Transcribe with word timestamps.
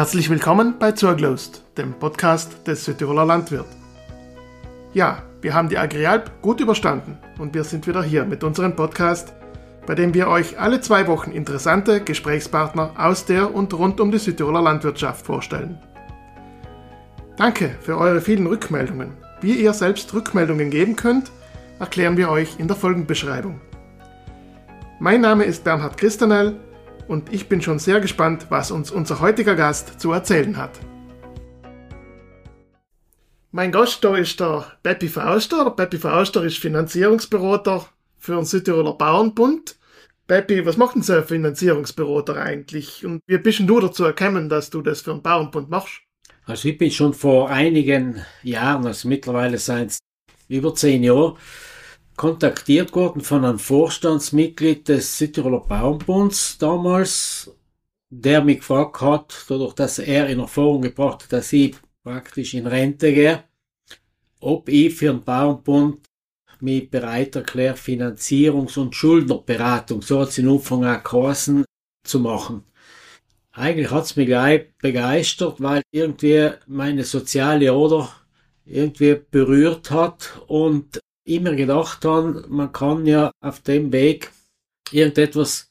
Herzlich 0.00 0.30
willkommen 0.30 0.76
bei 0.78 0.92
Zurglost, 0.92 1.62
dem 1.76 1.92
Podcast 1.92 2.66
des 2.66 2.86
Südtiroler 2.86 3.26
Landwirt. 3.26 3.66
Ja, 4.94 5.24
wir 5.42 5.52
haben 5.52 5.68
die 5.68 5.76
Agrialp 5.76 6.40
gut 6.40 6.58
überstanden 6.62 7.18
und 7.38 7.52
wir 7.52 7.64
sind 7.64 7.86
wieder 7.86 8.02
hier 8.02 8.24
mit 8.24 8.42
unserem 8.42 8.74
Podcast, 8.74 9.34
bei 9.86 9.94
dem 9.94 10.14
wir 10.14 10.28
euch 10.28 10.58
alle 10.58 10.80
zwei 10.80 11.06
Wochen 11.06 11.32
interessante 11.32 12.00
Gesprächspartner 12.00 12.94
aus 12.96 13.26
der 13.26 13.54
und 13.54 13.74
rund 13.74 14.00
um 14.00 14.10
die 14.10 14.16
Südtiroler 14.16 14.62
Landwirtschaft 14.62 15.26
vorstellen. 15.26 15.78
Danke 17.36 17.76
für 17.82 17.98
eure 17.98 18.22
vielen 18.22 18.46
Rückmeldungen. 18.46 19.12
Wie 19.42 19.52
ihr 19.52 19.74
selbst 19.74 20.14
Rückmeldungen 20.14 20.70
geben 20.70 20.96
könnt, 20.96 21.30
erklären 21.78 22.16
wir 22.16 22.30
euch 22.30 22.58
in 22.58 22.68
der 22.68 22.76
Folgenbeschreibung. 22.78 23.60
Mein 24.98 25.20
Name 25.20 25.44
ist 25.44 25.62
Bernhard 25.62 25.98
Christanel 25.98 26.56
und 27.10 27.32
ich 27.32 27.48
bin 27.48 27.60
schon 27.60 27.80
sehr 27.80 28.00
gespannt, 28.00 28.46
was 28.50 28.70
uns 28.70 28.92
unser 28.92 29.18
heutiger 29.18 29.56
Gast 29.56 30.00
zu 30.00 30.12
erzählen 30.12 30.56
hat. 30.56 30.78
Mein 33.50 33.72
Gast 33.72 34.04
da 34.04 34.16
ist 34.16 34.38
der 34.38 34.78
Peppi 34.84 35.08
Fauster. 35.08 35.64
Der 35.64 35.70
Peppi 35.72 35.98
Fauster 35.98 36.44
ist 36.44 36.58
Finanzierungsberater 36.58 37.84
für 38.16 38.36
den 38.36 38.44
Südtiroler 38.44 38.92
Bauernbund. 38.92 39.76
Peppi, 40.28 40.64
was 40.64 40.76
macht 40.76 40.94
denn 40.94 41.02
so 41.02 41.14
ein 41.14 41.24
Finanzierungsberater 41.24 42.36
eigentlich? 42.36 43.04
Und 43.04 43.22
wie 43.26 43.38
bist 43.38 43.58
denn 43.58 43.66
du 43.66 43.80
dazu 43.80 44.04
erkennen, 44.04 44.48
dass 44.48 44.70
du 44.70 44.80
das 44.80 45.00
für 45.00 45.10
den 45.10 45.22
Bauernbund 45.22 45.68
machst? 45.68 46.02
Also 46.44 46.68
ich 46.68 46.78
bin 46.78 46.92
schon 46.92 47.12
vor 47.12 47.50
einigen 47.50 48.24
Jahren, 48.44 48.86
also 48.86 49.08
mittlerweile 49.08 49.58
seit 49.58 49.98
über 50.46 50.76
zehn 50.76 51.02
Jahren, 51.02 51.36
kontaktiert 52.20 52.94
worden 52.94 53.22
von 53.22 53.46
einem 53.46 53.58
Vorstandsmitglied 53.58 54.86
des 54.86 55.16
Südtiroler 55.16 55.60
Bauernbunds 55.60 56.58
damals, 56.58 57.50
der 58.10 58.44
mich 58.44 58.58
gefragt 58.58 59.00
hat, 59.00 59.46
dadurch, 59.48 59.72
dass 59.72 59.98
er 59.98 60.26
in 60.28 60.38
Erfahrung 60.38 60.82
gebracht 60.82 61.22
hat, 61.22 61.32
dass 61.32 61.50
ich 61.54 61.76
praktisch 62.04 62.52
in 62.52 62.66
Rente 62.66 63.14
gehe, 63.14 63.44
ob 64.38 64.68
ich 64.68 64.94
für 64.96 65.06
den 65.06 65.24
Bauernbund 65.24 66.06
mich 66.60 66.90
bereit 66.90 67.36
erkläre, 67.36 67.74
Finanzierungs- 67.76 68.78
und 68.78 68.94
Schuldnerberatung, 68.94 70.02
so 70.02 70.20
hat 70.20 70.28
es 70.28 70.36
in 70.36 70.48
Umfang 70.48 70.84
auch 70.84 71.02
geheißen, 71.02 71.64
zu 72.04 72.20
machen. 72.20 72.64
Eigentlich 73.52 73.90
hat's 73.90 74.16
mich 74.16 74.26
gleich 74.26 74.66
begeistert, 74.76 75.62
weil 75.62 75.80
irgendwie 75.90 76.50
meine 76.66 77.04
soziale 77.04 77.72
Oder 77.72 78.10
irgendwie 78.66 79.18
berührt 79.30 79.90
hat 79.90 80.38
und 80.48 80.99
immer 81.30 81.54
gedacht 81.54 82.04
habe, 82.04 82.44
man 82.48 82.72
kann 82.72 83.06
ja 83.06 83.30
auf 83.40 83.60
dem 83.60 83.92
Weg 83.92 84.30
irgendetwas 84.90 85.70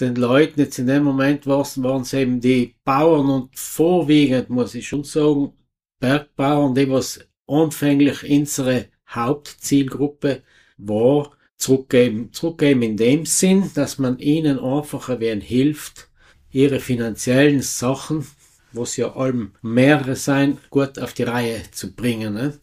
den 0.00 0.14
Leuten, 0.16 0.60
jetzt 0.60 0.78
in 0.78 0.86
dem 0.86 1.04
Moment 1.04 1.46
waren 1.46 2.02
es 2.02 2.12
eben 2.12 2.40
die 2.40 2.74
Bauern 2.84 3.28
und 3.28 3.58
vorwiegend, 3.58 4.48
muss 4.50 4.74
ich 4.74 4.88
schon 4.88 5.04
sagen, 5.04 5.52
Bergbauern, 6.00 6.74
die 6.74 6.90
was 6.90 7.20
anfänglich 7.46 8.28
unsere 8.28 8.86
Hauptzielgruppe 9.08 10.42
war, 10.78 11.32
zurückgeben. 11.56 12.32
Zurückgeben 12.32 12.82
in 12.82 12.96
dem 12.96 13.26
Sinn, 13.26 13.70
dass 13.74 13.98
man 13.98 14.18
ihnen 14.18 14.58
einfach 14.58 15.10
ein 15.10 15.20
wenig 15.20 15.46
hilft, 15.46 16.08
ihre 16.50 16.80
finanziellen 16.80 17.60
Sachen, 17.60 18.26
was 18.72 18.96
ja 18.96 19.14
allem 19.14 19.52
mehrere 19.62 20.16
sein, 20.16 20.58
gut 20.70 20.98
auf 20.98 21.12
die 21.12 21.24
Reihe 21.24 21.62
zu 21.72 21.94
bringen. 21.94 22.34
Ne? 22.34 22.58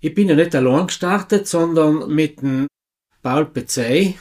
Ich 0.00 0.14
bin 0.14 0.28
ja 0.28 0.36
nicht 0.36 0.54
allein 0.54 0.86
gestartet, 0.86 1.48
sondern 1.48 2.08
mit 2.14 2.40
dem 2.40 2.68
Paul 3.22 3.46
Pezey, 3.46 4.16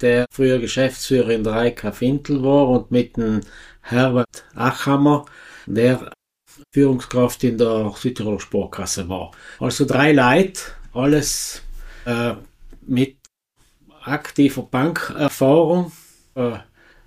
der 0.00 0.26
früher 0.30 0.60
Geschäftsführer 0.60 1.30
in 1.30 1.42
der 1.42 1.64
IK 1.64 1.92
Fintel 1.92 2.44
war 2.44 2.68
und 2.68 2.92
mit 2.92 3.16
dem 3.16 3.40
Herbert 3.80 4.44
Achammer, 4.54 5.26
der 5.66 6.12
Führungskraft 6.72 7.42
in 7.42 7.58
der 7.58 7.92
Südtiroler 7.96 8.38
Sportkasse 8.38 9.08
war. 9.08 9.32
Also 9.58 9.84
drei 9.84 10.12
Leute, 10.12 10.60
alles 10.92 11.62
äh, 12.04 12.34
mit 12.86 13.16
aktiver 14.04 14.62
Bankerfahrung, 14.62 15.90
äh, 16.36 16.58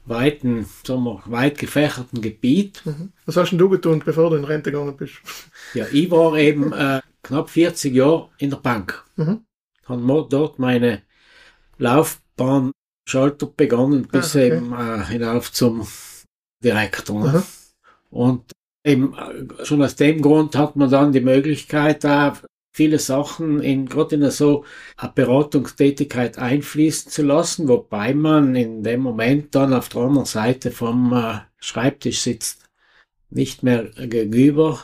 weiten, 0.06 0.66
sagen 0.86 1.04
wir, 1.04 1.22
weit 1.28 1.58
gefächerten 1.58 2.22
Gebiet. 2.22 2.82
Mhm. 2.84 3.14
Was 3.26 3.38
hast 3.38 3.52
denn 3.52 3.60
du 3.60 3.70
getan, 3.70 4.02
bevor 4.04 4.30
du 4.30 4.36
in 4.36 4.44
Rente 4.44 4.72
gegangen 4.72 4.98
bist? 4.98 5.14
Ja, 5.74 5.86
ich 5.92 6.12
war 6.12 6.36
eben 6.36 6.74
äh, 6.74 7.00
knapp 7.24 7.50
40 7.50 7.94
Jahre 7.94 8.30
in 8.38 8.50
der 8.50 8.58
Bank. 8.58 9.06
Mhm. 9.16 9.46
Habe 9.86 10.28
dort 10.30 10.60
meine 10.60 11.02
Laufbahn 11.78 12.72
Schalter 13.08 13.48
begonnen, 13.48 14.08
bis 14.08 14.36
ah, 14.36 14.40
okay. 14.40 14.48
eben 14.48 14.74
äh, 14.74 15.06
hinauf 15.06 15.52
zum 15.52 15.88
Direktor. 16.64 17.32
Ne? 17.32 17.40
Mhm. 17.40 17.44
Und 18.12 18.52
eben 18.86 19.14
äh, 19.16 19.66
schon 19.66 19.82
aus 19.82 19.96
dem 19.96 20.22
Grund 20.22 20.56
hat 20.56 20.76
man 20.76 20.92
dann 20.92 21.12
die 21.12 21.22
Möglichkeit, 21.22 22.04
da 22.04 22.38
viele 22.72 23.00
Sachen 23.00 23.62
in, 23.62 23.88
gerade 23.88 24.16
in 24.16 24.32
so 24.32 24.64
eine 24.96 25.12
Beratungstätigkeit 25.14 26.38
einfließen 26.38 27.12
zu 27.12 27.24
lassen, 27.24 27.68
wobei 27.68 28.14
man 28.14 28.56
in 28.56 28.84
dem 28.84 29.02
Moment 29.02 29.56
dann 29.56 29.74
auf 29.74 29.90
der 29.90 30.02
anderen 30.02 30.26
Seite 30.26 30.72
vom 30.72 31.14
äh, 31.14 31.40
Schreibtisch 31.58 32.22
sitzt. 32.22 32.66
Nicht 33.32 33.64
mehr 33.64 33.86
gegenüber 33.86 34.80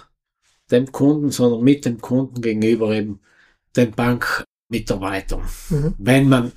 dem 0.72 0.92
Kunden, 0.92 1.32
sondern 1.32 1.64
mit 1.64 1.86
dem 1.86 2.00
Kunden 2.00 2.42
gegenüber 2.42 2.92
eben 2.92 3.20
den 3.76 3.92
Bankmitarbeitern. 3.92 5.44
Mhm. 5.70 5.96
Wenn 5.98 6.30
man 6.30 6.52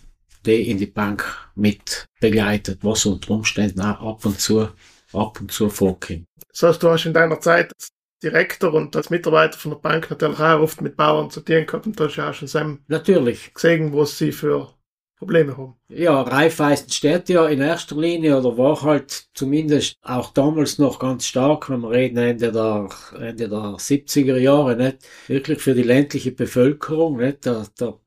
die 0.47 0.71
in 0.71 0.79
die 0.79 0.87
Bank 0.87 1.25
mit 1.55 2.07
begleitet, 2.21 2.79
was 2.83 3.07
unter 3.07 3.33
Umständen 3.33 3.81
auch 3.81 4.15
ab 4.15 4.25
und 4.25 4.41
zu, 4.41 4.69
ab 5.13 5.41
und 5.41 5.53
zu 5.53 5.69
vorkommt. 5.69 6.25
Das 6.51 6.63
heißt, 6.63 6.83
du 6.83 6.91
hast 6.91 7.07
in 7.07 7.13
deiner 7.13 7.41
Zeit 7.41 7.73
als 7.75 7.89
Direktor 8.23 8.75
und 8.75 8.95
als 8.97 9.11
Mitarbeiter 9.11 9.59
von 9.59 9.73
der 9.73 9.79
Bank 9.79 10.11
natürlich 10.11 10.39
auch 10.39 10.61
oft 10.61 10.81
mit 10.81 10.97
Bauern 10.97 11.31
zu 11.31 11.41
tun 11.41 11.67
gehabt 11.67 11.87
und 11.87 11.99
da 11.99 12.05
hast 12.05 12.17
du 12.17 12.23
auch 12.23 12.35
schon 12.35 12.49
Sam 12.49 12.81
natürlich 12.89 13.53
gesehen, 13.55 13.93
was 13.93 14.19
sie 14.19 14.33
für 14.33 14.75
Probleme 15.19 15.57
haben. 15.57 15.75
Ja, 15.89 16.23
Raiffeisen 16.23 16.91
steht 16.91 17.29
ja 17.29 17.49
in 17.49 17.61
erster 17.61 17.97
Linie 17.97 18.39
oder 18.39 18.57
war 18.57 18.81
halt 18.83 19.27
zumindest 19.35 19.97
auch 20.01 20.33
damals 20.33 20.79
noch 20.79 21.01
ganz 21.01 21.27
stark, 21.27 21.69
wenn 21.69 21.81
wir 21.81 21.91
reden 21.91 22.19
Ende 22.19 22.53
der, 22.53 22.89
Ende 23.19 23.49
der 23.49 23.79
70er 23.79 24.37
Jahre, 24.37 24.77
nicht? 24.77 24.99
Wirklich 25.27 25.61
für 25.61 25.75
die 25.75 25.83
ländliche 25.83 26.31
Bevölkerung, 26.31 27.17
nicht? 27.17 27.47
Der, 27.47 27.67
der 27.81 27.99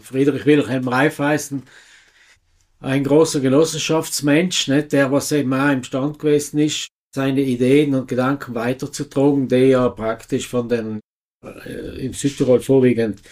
Friedrich 0.00 0.44
Wilhelm 0.44 0.86
Raiffeisen, 0.86 1.62
ein 2.80 3.04
großer 3.04 3.40
Genossenschaftsmensch, 3.40 4.68
nicht? 4.68 4.92
Der 4.92 5.10
was 5.10 5.32
eben 5.32 5.54
auch 5.54 5.72
im 5.72 5.82
Stand 5.82 6.18
gewesen 6.18 6.58
ist, 6.58 6.88
seine 7.14 7.40
Ideen 7.40 7.94
und 7.94 8.06
Gedanken 8.06 8.54
weiterzutragen, 8.54 9.48
die 9.48 9.70
ja 9.70 9.88
praktisch 9.88 10.46
von 10.46 10.68
den, 10.68 11.00
äh, 11.42 12.04
im 12.04 12.12
Südtirol 12.12 12.60
vorwiegend 12.60 13.22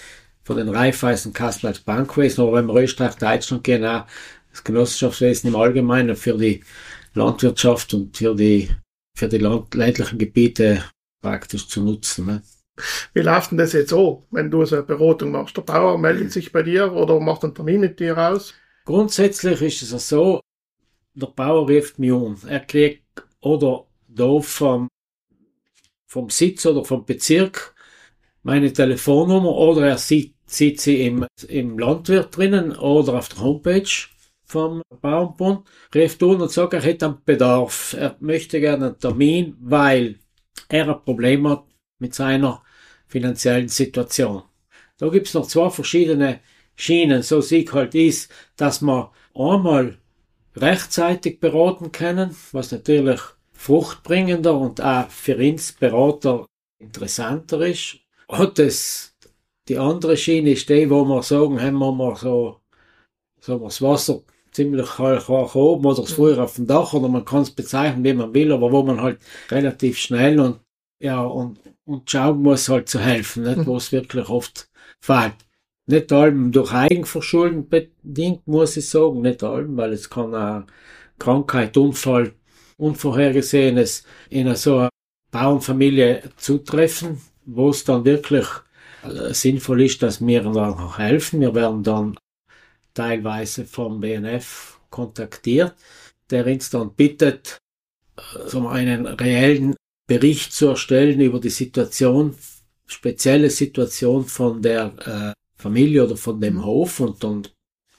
von 0.48 0.56
den 0.56 0.70
Raiffeisen 0.70 1.34
als 1.36 1.80
Bankwesen, 1.80 2.42
aber 2.42 2.54
wenn 2.54 2.66
wir 2.68 2.80
Österreich, 2.80 3.16
Deutschland 3.16 3.64
gehen, 3.64 3.84
auch 3.84 4.06
das 4.50 4.64
Genossenschaftswesen 4.64 5.50
im 5.50 5.56
Allgemeinen 5.56 6.16
für 6.16 6.38
die 6.38 6.64
Landwirtschaft 7.12 7.92
und 7.92 8.16
für 8.16 8.34
die, 8.34 8.70
für 9.14 9.28
die 9.28 9.36
Land 9.36 9.74
ländlichen 9.74 10.18
Gebiete 10.18 10.82
praktisch 11.20 11.68
zu 11.68 11.82
nutzen. 11.82 12.24
Ne? 12.24 12.42
Wie 13.12 13.20
läuft 13.20 13.50
denn 13.50 13.58
das 13.58 13.74
jetzt 13.74 13.90
so, 13.90 14.24
wenn 14.30 14.50
du 14.50 14.64
so 14.64 14.76
eine 14.76 14.86
Beratung 14.86 15.32
machst? 15.32 15.54
Der 15.54 15.62
Bauer 15.62 15.98
meldet 15.98 16.32
sich 16.32 16.50
bei 16.50 16.62
dir 16.62 16.94
oder 16.94 17.20
macht 17.20 17.44
einen 17.44 17.54
Termin 17.54 17.80
mit 17.80 18.00
dir 18.00 18.16
aus? 18.16 18.54
Grundsätzlich 18.86 19.60
ist 19.60 19.92
es 19.92 20.08
so, 20.08 20.40
der 21.12 21.26
Bauer 21.26 21.68
ruft 21.68 21.98
mich 21.98 22.10
um. 22.10 22.38
Er 22.46 22.60
kriegt 22.60 23.04
oder 23.42 23.84
da 24.06 24.40
vom, 24.40 24.88
vom 26.06 26.30
Sitz 26.30 26.64
oder 26.64 26.86
vom 26.86 27.04
Bezirk 27.04 27.74
meine 28.42 28.72
Telefonnummer 28.72 29.50
oder 29.50 29.88
er 29.88 29.98
sieht 29.98 30.37
sieht 30.50 30.80
sie 30.80 31.06
im, 31.06 31.26
im 31.48 31.78
Landwirt 31.78 32.36
drinnen 32.36 32.76
oder 32.76 33.14
auf 33.14 33.28
der 33.28 33.40
Homepage 33.40 33.88
vom 34.44 34.82
Bauernbund, 35.00 35.66
ruft 35.94 36.22
an 36.22 36.40
und 36.40 36.50
sagt, 36.50 36.72
er 36.72 36.82
hätte 36.82 37.06
einen 37.06 37.22
Bedarf. 37.24 37.94
Er 37.98 38.16
möchte 38.20 38.60
gerne 38.60 38.86
einen 38.86 38.98
Termin, 38.98 39.56
weil 39.60 40.18
er 40.68 40.88
ein 40.88 41.04
Problem 41.04 41.46
hat 41.48 41.64
mit 41.98 42.14
seiner 42.14 42.62
finanziellen 43.06 43.68
Situation. 43.68 44.42
Da 44.96 45.08
gibt's 45.08 45.34
noch 45.34 45.46
zwei 45.46 45.70
verschiedene 45.70 46.40
Schienen. 46.76 47.22
So 47.22 47.40
sieht 47.40 47.72
halt 47.72 47.94
ist, 47.94 48.32
dass 48.56 48.80
man 48.80 49.08
einmal 49.34 49.98
rechtzeitig 50.56 51.40
beraten 51.40 51.92
können, 51.92 52.34
was 52.52 52.72
natürlich 52.72 53.20
fruchtbringender 53.52 54.56
und 54.56 54.80
auch 54.80 55.10
für 55.10 55.36
uns 55.36 55.72
Berater 55.72 56.46
interessanter 56.78 57.60
ist. 57.66 57.98
Und 58.28 58.58
das 58.58 59.14
die 59.68 59.78
andere 59.78 60.16
Schiene 60.16 60.52
ist 60.52 60.68
die, 60.68 60.88
wo 60.90 61.04
wir 61.04 61.22
sagen, 61.22 61.60
haben 61.60 61.78
wir 61.78 61.92
mal 61.92 62.16
so, 62.16 62.60
so 63.40 63.58
das 63.58 63.82
Wasser 63.82 64.22
ziemlich 64.50 64.98
hoch 64.98 65.54
oben 65.54 65.86
oder 65.86 66.02
das 66.02 66.12
Feuer 66.12 66.42
auf 66.42 66.56
dem 66.56 66.66
Dach 66.66 66.92
oder 66.94 67.08
man 67.08 67.24
kann 67.24 67.42
es 67.42 67.50
bezeichnen, 67.50 68.02
wie 68.04 68.14
man 68.14 68.32
will, 68.34 68.50
aber 68.52 68.72
wo 68.72 68.82
man 68.82 69.00
halt 69.00 69.20
relativ 69.50 69.98
schnell 69.98 70.40
und 70.40 70.60
ja 71.00 71.22
und, 71.22 71.58
und 71.84 72.10
schauen 72.10 72.42
muss 72.42 72.68
halt 72.68 72.88
zu 72.88 72.98
helfen, 72.98 73.44
nicht, 73.44 73.66
wo 73.66 73.76
es 73.76 73.92
wirklich 73.92 74.28
oft 74.28 74.70
fehlt. 75.00 75.34
Nicht 75.86 76.12
allem 76.12 76.52
durch 76.52 76.72
Eigenverschulden 76.72 77.68
bedingt, 77.68 78.46
muss 78.46 78.76
ich 78.76 78.88
sagen, 78.88 79.22
nicht 79.22 79.42
allem, 79.42 79.76
weil 79.76 79.92
es 79.92 80.10
kann 80.10 80.34
auch 80.34 80.64
Krankheit, 81.18 81.76
Unfall, 81.76 82.32
Unvorhergesehenes 82.76 84.04
in 84.28 84.54
so 84.54 84.78
einer 84.78 84.90
Bauernfamilie 85.30 86.30
zutreffen, 86.36 87.20
wo 87.44 87.70
es 87.70 87.84
dann 87.84 88.04
wirklich 88.04 88.46
sinnvoll 89.30 89.82
ist, 89.82 90.02
dass 90.02 90.24
wir 90.24 90.42
dann 90.42 90.56
auch 90.56 90.98
helfen. 90.98 91.40
Wir 91.40 91.54
werden 91.54 91.82
dann 91.82 92.16
teilweise 92.94 93.64
vom 93.64 94.00
BNF 94.00 94.80
kontaktiert, 94.90 95.74
der 96.30 96.46
uns 96.46 96.70
dann 96.70 96.94
bittet, 96.94 97.58
äh, 98.16 98.48
so 98.48 98.66
einen 98.68 99.06
reellen 99.06 99.76
Bericht 100.06 100.52
zu 100.52 100.68
erstellen 100.68 101.20
über 101.20 101.38
die 101.38 101.50
Situation, 101.50 102.34
spezielle 102.86 103.50
Situation 103.50 104.24
von 104.24 104.62
der 104.62 104.92
äh, 105.06 105.62
Familie 105.62 106.04
oder 106.04 106.16
von 106.16 106.40
dem 106.40 106.54
mhm. 106.54 106.64
Hof 106.64 107.00
und 107.00 107.22
dann 107.22 107.46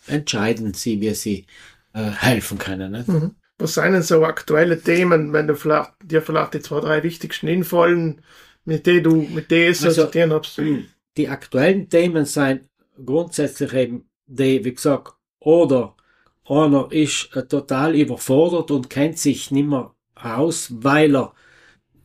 entscheiden 0.07 0.73
sie, 0.73 0.99
wie 1.01 1.13
sie 1.13 1.45
äh, 1.93 2.09
helfen 2.09 2.57
können. 2.57 2.91
Ne? 2.91 3.03
Mhm. 3.07 3.35
Was 3.59 3.75
sind 3.75 3.91
denn 3.91 4.01
so 4.01 4.25
aktuelle 4.25 4.81
Themen, 4.81 5.33
wenn 5.33 5.47
du 5.47 5.55
vielleicht, 5.55 5.91
dir 6.03 6.21
vielleicht 6.21 6.53
die 6.53 6.61
zwei, 6.61 6.79
drei 6.79 7.03
wichtigsten 7.03 7.47
infallen, 7.47 8.21
mit 8.69 8.85
denen 8.85 9.03
du, 9.03 9.15
mit 9.15 9.49
denen 9.49 9.73
du 9.73 9.85
also, 9.85 10.05
tun 10.05 10.31
hast? 10.31 10.61
Die 11.17 11.27
aktuellen 11.27 11.89
Themen 11.89 12.25
sind 12.25 12.61
grundsätzlich 13.03 13.73
eben 13.73 14.09
die, 14.27 14.63
wie 14.63 14.73
gesagt, 14.73 15.13
oder 15.39 15.95
einer 16.47 16.91
ist 16.91 17.35
äh, 17.35 17.45
total 17.45 17.95
überfordert 17.95 18.71
und 18.71 18.89
kennt 18.89 19.17
sich 19.17 19.51
nicht 19.51 19.67
mehr 19.67 19.93
aus, 20.15 20.71
weil 20.71 21.15
er 21.15 21.33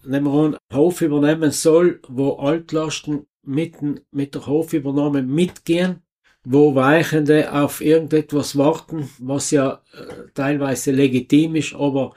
nehmen 0.05 0.33
wir 0.33 0.45
einen 0.45 0.57
Hof 0.73 1.01
übernehmen 1.03 1.51
soll, 1.51 2.01
wo 2.09 2.35
Altlasten 2.37 3.27
mitten 3.43 4.01
mit 4.11 4.35
der 4.35 4.47
Hofübernahme 4.47 5.23
mitgehen, 5.23 6.03
wo 6.45 6.75
Weichende 6.75 7.53
auf 7.53 7.81
irgendetwas 7.81 8.57
warten, 8.57 9.11
was 9.19 9.51
ja 9.51 9.83
äh, 9.93 10.31
teilweise 10.35 10.93
legitim 10.93 11.57
ist, 11.57 11.75
aber 11.75 12.15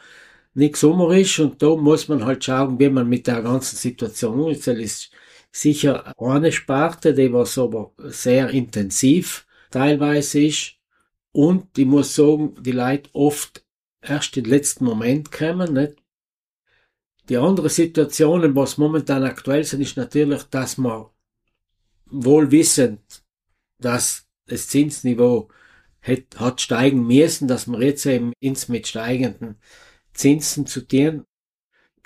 nicht 0.57 0.75
Sommer 0.75 1.15
ist 1.15 1.39
und 1.39 1.61
da 1.61 1.75
muss 1.75 2.07
man 2.07 2.25
halt 2.25 2.43
schauen, 2.43 2.79
wie 2.79 2.89
man 2.89 3.07
mit 3.07 3.27
der 3.27 3.43
ganzen 3.43 3.75
Situation 3.75 4.39
umgeht. 4.39 4.65
Das 4.65 4.77
ist 4.77 5.11
sicher 5.51 6.13
eine 6.19 6.51
Sparte, 6.51 7.13
die 7.13 7.31
was 7.31 7.57
aber 7.57 7.93
sehr 7.97 8.49
intensiv 8.49 9.45
teilweise 9.69 10.41
ist 10.41 10.73
und 11.31 11.77
ich 11.77 11.85
muss 11.85 12.15
sagen, 12.15 12.55
die 12.61 12.71
Leute 12.71 13.09
oft 13.13 13.63
erst 14.01 14.35
im 14.37 14.45
letzten 14.45 14.85
Moment 14.85 15.31
kommen, 15.31 15.73
nicht? 15.73 15.95
Die 17.29 17.37
andere 17.37 17.69
Situationen, 17.69 18.55
was 18.55 18.77
momentan 18.77 19.23
aktuell 19.23 19.63
sind, 19.63 19.81
ist 19.81 19.97
natürlich, 19.97 20.43
dass 20.43 20.77
man 20.77 21.05
wohl 22.05 22.51
wissend, 22.51 23.01
dass 23.79 24.27
das 24.47 24.69
Zinsniveau 24.69 25.49
hat, 26.01 26.39
hat 26.39 26.61
steigen 26.61 27.05
müssen, 27.05 27.47
dass 27.47 27.67
wir 27.67 27.81
jetzt 27.81 28.05
eben 28.05 28.31
ins 28.39 28.69
mit 28.69 28.87
steigenden 28.87 29.57
Zinsen 30.17 30.65
zu 30.65 30.87
tun 30.87 31.25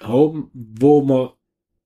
haben, 0.01 0.51
wo 0.53 1.01
man 1.01 1.29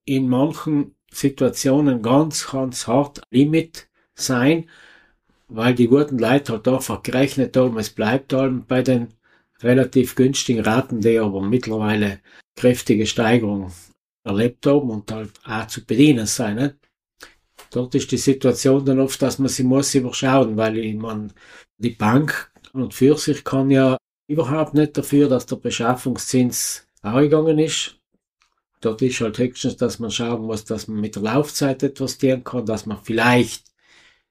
in 0.06 0.28
manchen 0.28 0.96
Situationen 1.12 2.02
ganz, 2.02 2.48
ganz 2.48 2.88
hart 2.88 3.22
Limit 3.32 3.88
sein, 4.16 4.70
weil 5.48 5.76
die 5.76 5.88
guten 5.88 6.18
Leute 6.18 6.54
halt 6.54 6.68
einfach 6.68 7.04
gerechnet 7.04 7.56
haben, 7.56 7.78
es 7.78 7.90
bleibt 7.90 8.34
halt 8.34 8.68
bei 8.68 8.82
den 8.82 9.14
relativ 9.62 10.16
günstigen 10.16 10.64
Raten, 10.64 11.02
die 11.02 11.18
aber 11.18 11.42
mittlerweile 11.42 12.20
kräftige 12.56 13.06
Steigerung 13.06 13.72
erlebt 14.24 14.66
haben 14.66 14.90
und 14.90 15.12
halt 15.12 15.32
auch 15.46 15.68
zu 15.68 15.86
bedienen 15.86 16.26
sein. 16.26 16.56
Nicht? 16.56 16.76
Dort 17.72 17.96
ist 17.96 18.12
die 18.12 18.18
Situation 18.18 18.86
dann 18.86 19.00
oft, 19.00 19.22
dass 19.22 19.40
man 19.40 19.50
sie 19.50 19.64
muss 19.64 19.96
überschauen, 19.96 20.58
weil 20.58 20.94
man 20.96 21.32
die 21.78 21.92
Bank 21.92 22.52
und 22.74 22.94
für 22.94 23.18
sich 23.18 23.44
kann 23.44 23.70
ja 23.72 23.98
überhaupt 24.28 24.74
nicht 24.74 24.98
dafür, 24.98 25.30
dass 25.30 25.46
der 25.46 25.58
Beschaffungszins 25.58 26.88
angegangen 27.02 27.60
ist. 27.60 28.00
Dort 28.82 29.02
ist 29.02 29.20
halt 29.22 29.38
höchstens, 29.38 29.78
dass 29.78 30.00
man 30.00 30.12
schauen 30.12 30.44
muss, 30.44 30.66
dass 30.66 30.88
man 30.88 31.00
mit 31.00 31.16
der 31.16 31.24
Laufzeit 31.24 31.82
etwas 31.84 32.18
tun 32.18 32.44
kann, 32.44 32.66
dass 32.66 32.86
man 32.86 33.00
vielleicht, 33.04 33.66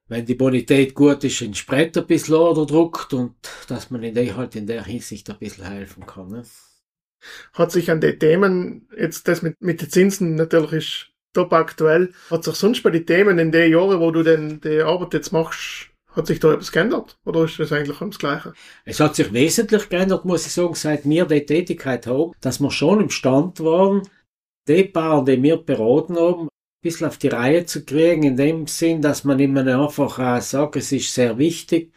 wenn 0.08 0.26
die 0.26 0.34
Bonität 0.34 0.94
gut 0.94 1.24
ist, 1.24 1.42
ein 1.42 1.54
Spread 1.54 1.96
ein 1.96 2.06
bisschen 2.06 2.34
oder 2.34 2.66
druckt 2.66 3.14
und 3.14 3.34
dass 3.68 3.90
man 3.90 4.02
in 4.02 4.14
der, 4.14 4.36
halt 4.36 4.54
in 4.54 4.66
der 4.66 4.84
Hinsicht 4.84 5.30
ein 5.30 5.38
bisschen 5.38 5.64
helfen 5.64 6.06
kann. 6.06 6.28
Ne? 6.28 6.44
Hat 7.52 7.72
sich 7.72 7.90
an 7.90 8.00
die 8.00 8.18
Themen, 8.18 8.88
jetzt 8.96 9.26
das 9.28 9.42
mit, 9.42 9.60
mit 9.60 9.80
den 9.80 9.90
Zinsen 9.90 10.34
natürlich 10.34 10.72
ist 10.72 11.14
top 11.34 11.52
aktuell, 11.52 12.12
hat 12.30 12.44
sich 12.44 12.54
sonst 12.54 12.82
bei 12.82 12.90
den 12.90 13.06
Themen 13.06 13.38
in 13.38 13.52
den 13.52 13.72
Jahren, 13.72 14.00
wo 14.00 14.10
du 14.10 14.22
denn 14.22 14.60
die 14.60 14.80
Arbeit 14.80 15.14
jetzt 15.14 15.32
machst, 15.32 15.90
hat 16.14 16.26
sich 16.26 16.40
da 16.40 16.52
etwas 16.52 16.72
geändert? 16.72 17.18
Oder 17.24 17.44
ist 17.44 17.58
das 17.58 17.72
eigentlich 17.72 17.98
das 17.98 18.18
Gleiche? 18.18 18.52
Es 18.84 19.00
hat 19.00 19.16
sich 19.16 19.32
wesentlich 19.32 19.88
geändert, 19.88 20.24
muss 20.24 20.46
ich 20.46 20.52
sagen, 20.52 20.74
seit 20.74 21.08
wir 21.08 21.26
die 21.26 21.44
Tätigkeit 21.44 22.06
haben, 22.06 22.32
dass 22.40 22.60
wir 22.60 22.70
schon 22.70 23.00
im 23.00 23.10
Stand 23.10 23.60
waren, 23.60 24.02
die 24.68 24.84
paar, 24.84 25.24
die 25.24 25.42
wir 25.42 25.56
beraten 25.56 26.16
haben, 26.16 26.42
ein 26.44 26.48
bisschen 26.82 27.08
auf 27.08 27.18
die 27.18 27.28
Reihe 27.28 27.66
zu 27.66 27.84
kriegen, 27.84 28.22
in 28.22 28.36
dem 28.36 28.66
Sinn, 28.66 29.02
dass 29.02 29.24
man 29.24 29.40
immer 29.40 29.66
einfach 29.66 30.18
äh, 30.18 30.40
sagt, 30.40 30.76
es 30.76 30.92
ist 30.92 31.12
sehr 31.12 31.38
wichtig, 31.38 31.92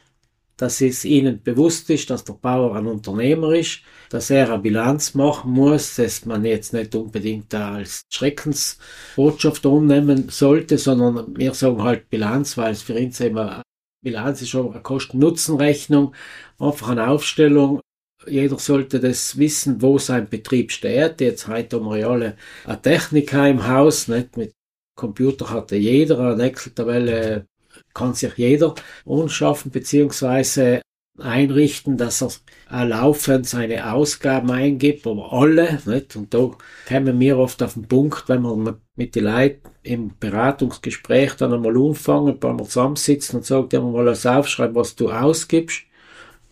dass 0.58 0.82
es 0.82 1.06
ihnen 1.06 1.44
bewusst 1.44 1.90
ist, 1.92 2.10
dass 2.10 2.24
der 2.24 2.34
Bauer 2.34 2.76
ein 2.76 2.88
Unternehmer 2.88 3.54
ist, 3.54 3.82
dass 4.10 4.32
er 4.32 4.52
eine 4.52 4.60
Bilanz 4.60 5.14
machen 5.14 5.52
muss, 5.52 5.98
dass 5.98 6.26
man 6.26 6.44
jetzt 6.44 6.74
nicht 6.74 6.96
unbedingt 6.96 7.54
als 7.54 8.02
Schreckensbotschaft 8.10 9.66
umnehmen 9.68 10.30
sollte, 10.30 10.80
sondern 10.80 11.38
wir 11.38 11.54
sagen 11.54 11.84
halt 11.84 12.10
Bilanz, 12.10 12.58
weil 12.58 12.72
es 12.72 12.82
für 12.82 12.96
uns 12.96 13.20
immer 13.20 13.62
Bilanz 14.02 14.42
ist 14.42 14.50
schon 14.50 14.72
eine 14.72 14.82
Kosten-Nutzen-Rechnung, 14.82 16.14
einfach 16.60 16.90
eine 16.90 17.08
Aufstellung. 17.08 17.82
Jeder 18.28 18.60
sollte 18.60 19.00
das 19.00 19.38
wissen, 19.38 19.82
wo 19.82 19.98
sein 19.98 20.28
Betrieb 20.28 20.72
steht. 20.72 21.22
Jetzt 21.22 21.48
heute 21.48 21.78
haben 21.78 21.90
wir 21.90 21.98
ja 21.98 22.10
alle 22.10 22.38
eine 22.66 22.82
Techniker 22.82 23.48
im 23.48 23.68
Haus, 23.68 24.08
nicht 24.08 24.38
mit 24.38 24.54
Computer 24.96 25.50
hatte 25.50 25.76
jeder, 25.76 26.20
eine 26.20 26.44
Excel-Tabelle 26.44 27.46
kann 27.94 28.14
sich 28.14 28.34
jeder 28.36 28.76
anschaffen 29.06 29.72
beziehungsweise 29.72 30.82
einrichten, 31.20 31.98
dass 31.98 32.42
er 32.70 32.86
laufend 32.86 33.48
seine 33.48 33.92
Ausgaben 33.92 34.52
eingibt, 34.52 35.08
aber 35.08 35.34
alle, 35.34 35.82
nicht? 35.86 36.16
Und 36.16 36.34
da 36.34 36.52
kommen 36.88 37.20
wir 37.20 37.38
oft 37.38 37.62
auf 37.64 37.74
den 37.74 37.88
Punkt, 37.88 38.28
wenn 38.28 38.42
wir 38.42 38.80
mit 38.98 39.16
den 39.16 39.26
Leuten 39.26 39.70
im 39.84 40.12
Beratungsgespräch 40.20 41.36
dann 41.36 41.54
einmal 41.54 41.78
anfangen, 41.78 42.38
wenn 42.42 42.60
wir 42.60 42.66
zusammensitzen 42.66 43.38
und 43.38 43.46
sagen, 43.46 43.70
ja, 43.72 43.80
mal 43.80 44.00
alles 44.00 44.26
aufschreiben, 44.26 44.76
was 44.76 44.96
du 44.96 45.10
ausgibst. 45.10 45.84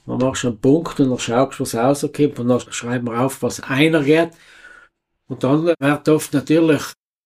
Dann 0.05 0.19
machst 0.19 0.43
du 0.43 0.49
einen 0.49 0.61
Punkt 0.61 0.99
und 0.99 1.09
dann 1.09 1.19
schaust 1.19 1.59
du, 1.59 1.63
was 1.63 1.75
rauskommt 1.75 2.39
und 2.39 2.47
dann 2.47 2.59
schreiben 2.69 3.07
wir 3.07 3.19
auf, 3.19 3.41
was 3.41 3.61
einer 3.61 4.03
geht. 4.03 4.29
Und 5.27 5.43
dann 5.43 5.65
wird 5.65 6.09
oft 6.09 6.33
natürlich 6.33 6.83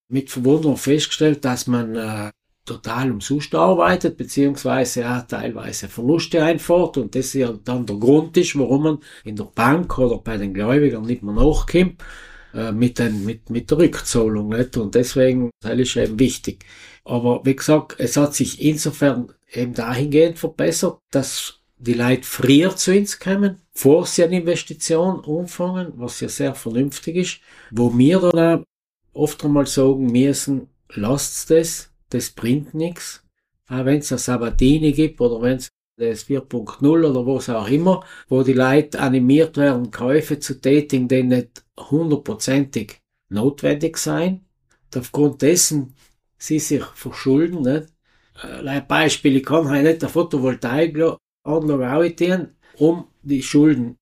mit 0.08 0.32
Verwunderung 0.32 0.78
festgestellt, 0.78 1.44
dass 1.44 1.68
man 1.68 1.96
äh, 1.98 2.32
total 2.66 3.12
umsonst 3.12 3.54
arbeitet, 3.54 4.16
beziehungsweise 4.16 5.10
auch 5.10 5.28
teilweise 5.28 5.90
Verluste 5.90 6.42
einfährt 6.42 6.98
und 6.98 7.14
das 7.14 7.34
ja 7.34 7.54
dann 7.66 7.86
der 7.86 7.98
Grund 7.98 8.38
ist, 8.38 8.58
warum 8.58 8.84
man 8.84 9.00
in 9.26 9.36
der 9.36 9.52
Bank 9.54 9.98
oder 9.98 10.18
bei 10.18 10.38
den 10.38 10.54
Gläubigern 10.54 11.04
nicht 11.04 11.24
mehr 11.24 11.34
nachkommt 11.34 12.02
äh, 12.54 12.72
mit, 12.72 13.00
den, 13.00 13.26
mit, 13.26 13.50
mit 13.50 13.70
der 13.72 13.80
Rückzahlung. 13.80 14.50
Nicht? 14.50 14.78
Und 14.78 14.96
deswegen 14.96 15.50
das 15.62 15.78
ist 15.78 15.96
eben 15.98 16.20
wichtig. 16.20 16.66
Aber 17.06 17.42
wie 17.44 17.56
gesagt, 17.56 17.96
es 18.00 18.18
hat 18.18 18.36
sich 18.36 18.62
insofern 18.62 19.34
eben 19.52 19.74
dahingehend 19.74 20.38
verbessert, 20.38 21.00
dass 21.12 21.60
die 21.78 21.94
Leute 21.94 22.24
früher 22.24 22.76
zu 22.76 22.92
uns 22.92 23.20
kommen, 23.20 23.62
vor 23.72 24.06
sie 24.06 24.24
eine 24.24 24.40
Investition 24.40 25.24
anfangen, 25.26 25.94
was 25.96 26.20
ja 26.20 26.28
sehr 26.28 26.54
vernünftig 26.54 27.16
ist, 27.16 27.40
wo 27.72 27.98
wir 27.98 28.20
dann 28.20 28.60
auch 28.60 28.66
oft 29.14 29.44
einmal 29.44 29.66
sagen 29.66 30.12
müssen, 30.12 30.68
lasst 30.94 31.50
das, 31.50 31.92
das 32.10 32.32
bringt 32.32 32.74
nichts. 32.74 33.24
Auch 33.68 33.86
wenn 33.86 34.00
es 34.00 34.12
eine 34.12 34.20
Sabatini 34.20 34.92
gibt 34.92 35.22
oder 35.22 35.42
wenn 35.42 35.58
es 35.58 35.70
das 36.00 36.28
4.0 36.28 36.84
oder 36.84 37.28
was 37.28 37.50
auch 37.50 37.68
immer, 37.68 38.04
wo 38.28 38.44
die 38.44 38.54
Leute 38.54 39.00
animiert 39.00 39.58
werden, 39.58 39.92
Käufe 39.92 40.40
zu 40.40 40.60
tätigen, 40.60 41.08
die 41.08 41.24
nicht 41.24 41.64
hundertprozentig 41.78 43.00
notwendig 43.30 43.98
sein. 43.98 44.46
Aufgrund 44.96 45.42
dessen 45.42 45.96
sie 46.38 46.60
sich 46.60 46.84
verschulden. 46.84 47.62
Nicht? 47.62 47.88
Äh, 48.42 48.68
ein 48.68 48.88
Beispiel, 48.88 49.38
ich 49.38 49.46
kann 49.46 49.70
halt 49.70 49.84
nicht 49.84 50.04
eine 50.04 50.12
Photovoltaikanlage 50.12 52.16
tun, 52.16 52.50
um 52.78 53.08
die 53.22 53.44
Schulden 53.44 53.98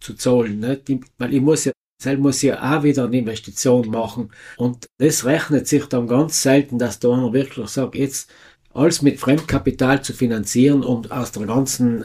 zu 0.00 0.14
zahlen. 0.14 0.60
Nicht? 0.60 0.90
Weil 1.18 1.34
ich 1.34 1.40
muss 1.40 1.66
ja 1.66 1.72
selbst 1.98 2.22
muss 2.22 2.42
ja 2.42 2.76
auch 2.76 2.82
wieder 2.82 3.04
eine 3.04 3.18
Investition 3.18 3.88
machen. 3.88 4.30
Und 4.56 4.86
das 4.98 5.24
rechnet 5.24 5.66
sich 5.66 5.86
dann 5.86 6.06
ganz 6.06 6.42
selten, 6.42 6.78
dass 6.78 6.98
da 6.98 7.14
einer 7.14 7.32
wirklich 7.32 7.68
sagt, 7.68 7.94
jetzt 7.94 8.30
alles 8.76 9.02
mit 9.02 9.18
Fremdkapital 9.18 10.02
zu 10.02 10.12
finanzieren 10.12 10.82
und 10.82 11.10
aus 11.10 11.32
der 11.32 11.46
ganzen, 11.46 12.04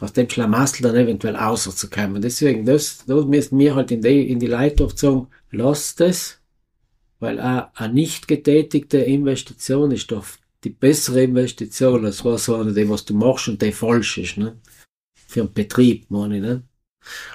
aus 0.00 0.12
dem 0.12 0.28
Schlamassel 0.28 0.82
dann 0.82 0.96
eventuell 0.96 1.36
außerzukommen. 1.36 2.22
Deswegen, 2.22 2.64
das, 2.64 3.04
da 3.06 3.14
müssen 3.16 3.58
wir 3.58 3.74
halt 3.74 3.90
in 3.90 4.02
die, 4.02 4.30
in 4.30 4.38
die 4.38 4.46
Leidenschaft 4.46 4.98
sagen, 4.98 5.28
lasst 5.50 6.00
es, 6.00 6.40
weil 7.20 7.40
auch 7.40 7.68
eine 7.74 7.94
nicht 7.94 8.28
getätigte 8.28 8.98
Investition 8.98 9.90
ist 9.92 10.10
doch 10.10 10.26
die 10.64 10.70
bessere 10.70 11.22
Investition 11.22 12.04
als 12.04 12.24
was 12.24 12.46
so 12.46 12.56
eine, 12.56 12.72
die 12.72 12.88
was 12.88 13.04
du 13.04 13.14
machst 13.14 13.48
und 13.48 13.60
die 13.60 13.72
falsch 13.72 14.18
ist, 14.18 14.38
ne? 14.38 14.58
Für 15.26 15.40
einen 15.40 15.52
Betrieb, 15.52 16.10
meine 16.10 16.36
ich, 16.36 16.42
ne? 16.42 16.62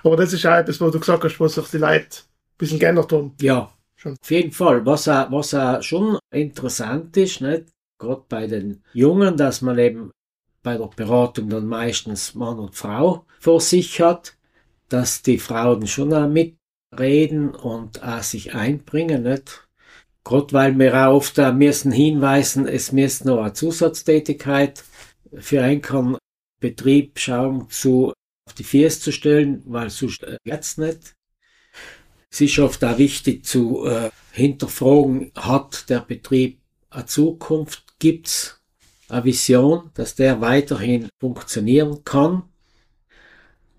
Aber 0.03 0.17
das 0.17 0.33
ist 0.33 0.45
auch 0.45 0.55
etwas, 0.55 0.81
wo 0.81 0.89
du 0.89 0.99
gesagt 0.99 1.23
hast, 1.23 1.39
wo 1.39 1.47
sich 1.47 1.65
die 1.67 1.77
Leute 1.77 2.05
ein 2.05 2.57
bisschen 2.57 2.79
geändert 2.79 3.11
haben. 3.11 3.35
Ja, 3.39 3.71
Schon. 3.95 4.15
auf 4.19 4.31
jeden 4.31 4.51
Fall. 4.51 4.85
Was 4.85 5.07
auch, 5.07 5.31
was 5.31 5.53
auch 5.53 5.81
schon 5.83 6.17
interessant 6.31 7.15
ist, 7.17 7.41
nicht? 7.41 7.65
Gerade 7.99 8.23
bei 8.27 8.47
den 8.47 8.83
Jungen, 8.93 9.37
dass 9.37 9.61
man 9.61 9.77
eben 9.77 10.11
bei 10.63 10.77
der 10.77 10.87
Beratung 10.87 11.49
dann 11.49 11.67
meistens 11.67 12.33
Mann 12.35 12.59
und 12.59 12.75
Frau 12.75 13.25
vor 13.39 13.61
sich 13.61 14.01
hat, 14.01 14.35
dass 14.89 15.21
die 15.21 15.37
Frauen 15.37 15.85
schon 15.87 16.13
auch 16.13 16.27
mitreden 16.27 17.51
und 17.51 18.03
auch 18.03 18.23
sich 18.23 18.55
einbringen, 18.55 19.23
nicht? 19.23 19.67
Gerade 20.23 20.53
weil 20.53 20.77
wir 20.77 20.95
auch 20.95 21.15
oft 21.15 21.37
da 21.37 21.51
müssen 21.51 21.91
hinweisen, 21.91 22.67
es 22.67 22.91
müsste 22.91 23.27
noch 23.27 23.41
eine 23.41 23.53
Zusatztätigkeit 23.53 24.83
für 25.33 25.63
einen 25.63 26.17
Betrieb 26.59 27.17
schauen 27.19 27.69
zu 27.69 28.13
auf 28.45 28.53
die 28.53 28.63
Füße 28.63 28.99
zu 28.99 29.11
stellen, 29.11 29.63
weil 29.65 29.89
sonst 29.89 30.23
äh, 30.23 30.37
geht's 30.43 30.77
nicht. 30.77 31.15
Es 32.31 32.41
ist 32.41 32.59
oft 32.59 32.83
auch 32.83 32.97
wichtig 32.97 33.45
zu 33.45 33.85
äh, 33.85 34.09
hinterfragen, 34.31 35.31
hat 35.35 35.89
der 35.89 36.01
Betrieb 36.01 36.59
eine 36.89 37.05
Zukunft, 37.05 37.88
gibt's 37.99 38.59
eine 39.09 39.25
Vision, 39.25 39.91
dass 39.93 40.15
der 40.15 40.41
weiterhin 40.41 41.09
funktionieren 41.19 42.03
kann. 42.03 42.43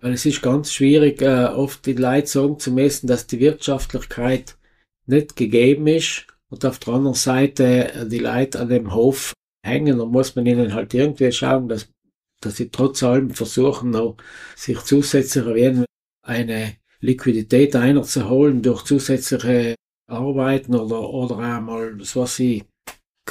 Weil 0.01 0.13
es 0.13 0.25
ist 0.25 0.41
ganz 0.41 0.73
schwierig, 0.73 1.21
äh, 1.21 1.45
oft 1.45 1.85
die 1.85 1.93
Leute 1.93 2.27
sagen 2.27 2.59
zu 2.59 2.71
messen, 2.71 3.07
dass 3.07 3.27
die 3.27 3.39
Wirtschaftlichkeit 3.39 4.57
nicht 5.05 5.35
gegeben 5.35 5.87
ist 5.87 6.27
und 6.49 6.65
auf 6.65 6.79
der 6.79 6.93
anderen 6.93 7.15
Seite 7.15 7.93
äh, 7.93 8.07
die 8.07 8.19
Leute 8.19 8.59
an 8.59 8.69
dem 8.69 8.93
Hof 8.93 9.33
hängen, 9.63 9.99
dann 9.99 10.09
muss 10.09 10.35
man 10.35 10.45
ihnen 10.45 10.73
halt 10.73 10.93
irgendwie 10.93 11.31
schauen, 11.31 11.69
dass, 11.69 11.87
dass 12.41 12.57
sie 12.57 12.69
trotz 12.69 13.03
allem 13.03 13.29
versuchen, 13.29 13.91
noch 13.91 14.17
sich 14.55 14.79
zusätzlich 14.79 15.85
eine 16.23 16.75
Liquidität 16.99 17.75
einzuholen 17.75 18.61
durch 18.61 18.83
zusätzliche 18.83 19.75
Arbeiten 20.07 20.75
oder, 20.75 21.09
oder 21.09 21.37
einmal, 21.37 21.99
was 21.99 22.35
sie 22.35 22.63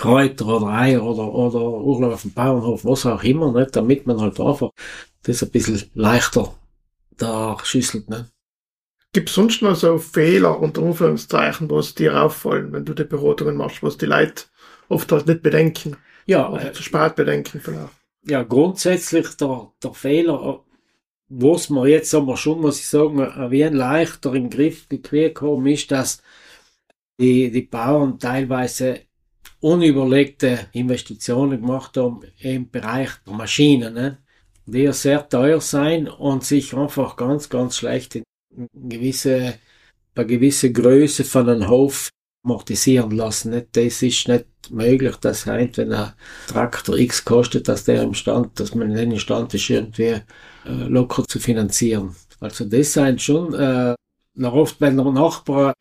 Kräuter 0.01 0.47
oder 0.47 0.69
Eier 0.69 1.03
oder, 1.03 1.33
oder 1.33 1.61
Urlaub 1.61 2.15
auf 2.15 2.23
dem 2.23 2.33
Bauernhof, 2.33 2.85
was 2.85 3.07
auch 3.07 3.23
immer, 3.23 3.53
nicht, 3.53 3.77
damit 3.77 4.07
man 4.07 4.21
halt 4.21 4.41
einfach 4.41 4.71
das 5.25 5.43
ein 5.43 5.51
bisschen 5.51 5.91
leichter 5.95 6.55
da 7.17 7.59
schüsselt. 7.63 8.09
Nicht? 8.11 8.27
Gibt 9.13 9.29
es 9.29 9.35
sonst 9.37 9.63
noch 9.63 9.77
so 9.77 9.99
Fehler 9.99 10.59
unter 10.59 10.83
Anführungszeichen, 10.83 11.71
was 11.71 11.95
dir 11.95 12.21
auffallen, 12.21 12.73
wenn 12.73 12.85
du 12.85 12.95
die 12.95 13.05
Beratungen 13.05 13.57
machst, 13.57 13.83
was 13.85 13.99
die 13.99 14.07
Leute 14.07 14.45
oft 14.89 15.13
halt 15.13 15.27
nicht 15.29 15.43
bedenken? 15.43 15.97
Ja, 16.27 16.49
Oder 16.49 16.71
äh, 16.71 16.73
zu 16.73 16.83
spät 16.83 17.15
bedenken 17.17 17.61
vielleicht. 17.61 17.95
ja, 18.25 18.43
grundsätzlich 18.43 19.29
der, 19.37 19.73
der 19.83 19.95
Fehler, 19.95 20.65
was 21.29 21.71
man 21.71 21.89
jetzt 21.89 22.15
aber 22.15 22.37
schon, 22.37 22.61
muss 22.61 22.81
ich 22.81 22.89
sagen, 22.89 23.19
wie 23.51 23.65
ein 23.65 23.75
leichter 23.75 24.35
im 24.35 24.51
Griff 24.51 24.89
gekriegt 24.89 25.41
haben, 25.43 25.67
ist, 25.67 25.91
dass 25.91 26.23
die, 27.21 27.51
die 27.51 27.63
Bauern 27.63 28.19
teilweise 28.19 29.03
unüberlegte 29.61 30.67
Investitionen 30.73 31.61
gemacht 31.61 31.97
haben 31.97 32.21
im 32.39 32.71
Bereich 32.71 33.11
der 33.27 33.35
Maschinen, 33.35 33.95
ne? 33.95 34.19
die 34.67 34.83
ja 34.83 34.93
sehr 34.93 35.29
teuer 35.29 35.61
sein 35.61 36.09
und 36.09 36.45
sich 36.45 36.75
einfach 36.75 37.17
ganz, 37.17 37.49
ganz 37.49 37.77
schlecht 37.77 38.17
in 38.17 38.25
gewisse, 38.73 39.55
bei 40.15 40.25
gewisse 40.25 40.73
Größe 40.73 41.25
von 41.25 41.49
einem 41.49 41.69
Hof 41.69 42.09
amortisieren 42.45 43.11
lassen. 43.11 43.51
Nicht? 43.51 43.69
Das 43.73 44.03
ist 44.03 44.29
nicht 44.29 44.47
möglich, 44.71 45.17
dass 45.17 45.47
halt, 45.47 45.77
wenn 45.79 45.93
ein 45.93 46.13
Traktor 46.47 46.97
X 46.97 47.25
kostet, 47.25 47.69
dass 47.69 47.85
der 47.85 48.03
im 48.03 48.15
Stand, 48.15 48.59
dass 48.59 48.75
man 48.75 48.95
den 48.95 49.13
imstand 49.13 49.55
ist, 49.55 49.69
irgendwie 49.69 50.05
äh, 50.05 50.23
locker 50.65 51.25
zu 51.27 51.39
finanzieren. 51.39 52.15
Also 52.41 52.65
das 52.65 52.95
sind 52.95 53.21
schon, 53.21 53.53
äh, 53.55 53.95
noch 54.35 54.55
oft, 54.55 54.81
wenn 54.81 54.97
der 54.97 55.13
Nachbar 55.13 55.75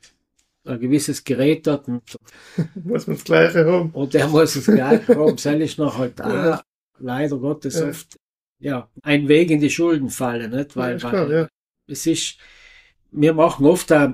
ein 0.70 0.80
gewisses 0.80 1.24
Gerät 1.24 1.68
hat 1.68 1.88
und, 1.88 2.04
Muss 2.84 3.08
man 3.08 3.16
das 3.18 3.24
Gleiche 3.26 3.66
haben. 3.66 3.90
und 3.92 4.14
der 4.14 4.28
muss 4.28 4.56
es 4.56 4.66
gleich 4.66 5.08
haben, 5.08 5.38
soll 5.38 5.62
ich 5.62 5.78
noch 5.78 5.98
halt 5.98 6.20
Ja. 6.20 6.62
leider 7.00 7.38
Gottes 7.38 7.80
Ja. 7.80 7.90
oft, 7.90 8.18
ja, 8.60 8.90
ein 9.04 9.28
Weg 9.28 9.52
in 9.52 9.60
die 9.60 9.70
Schulden 9.70 10.10
fallen, 10.10 10.52
nicht? 10.52 10.76
Ja, 10.76 10.82
Weil, 10.82 10.96
ist 10.98 11.04
weil 11.04 11.12
klar, 11.12 11.32
ja. 11.32 11.48
es 11.88 12.06
ist, 12.06 12.38
wir 13.12 13.34
machen 13.34 13.66
oft 13.66 13.92
auch 13.94 14.10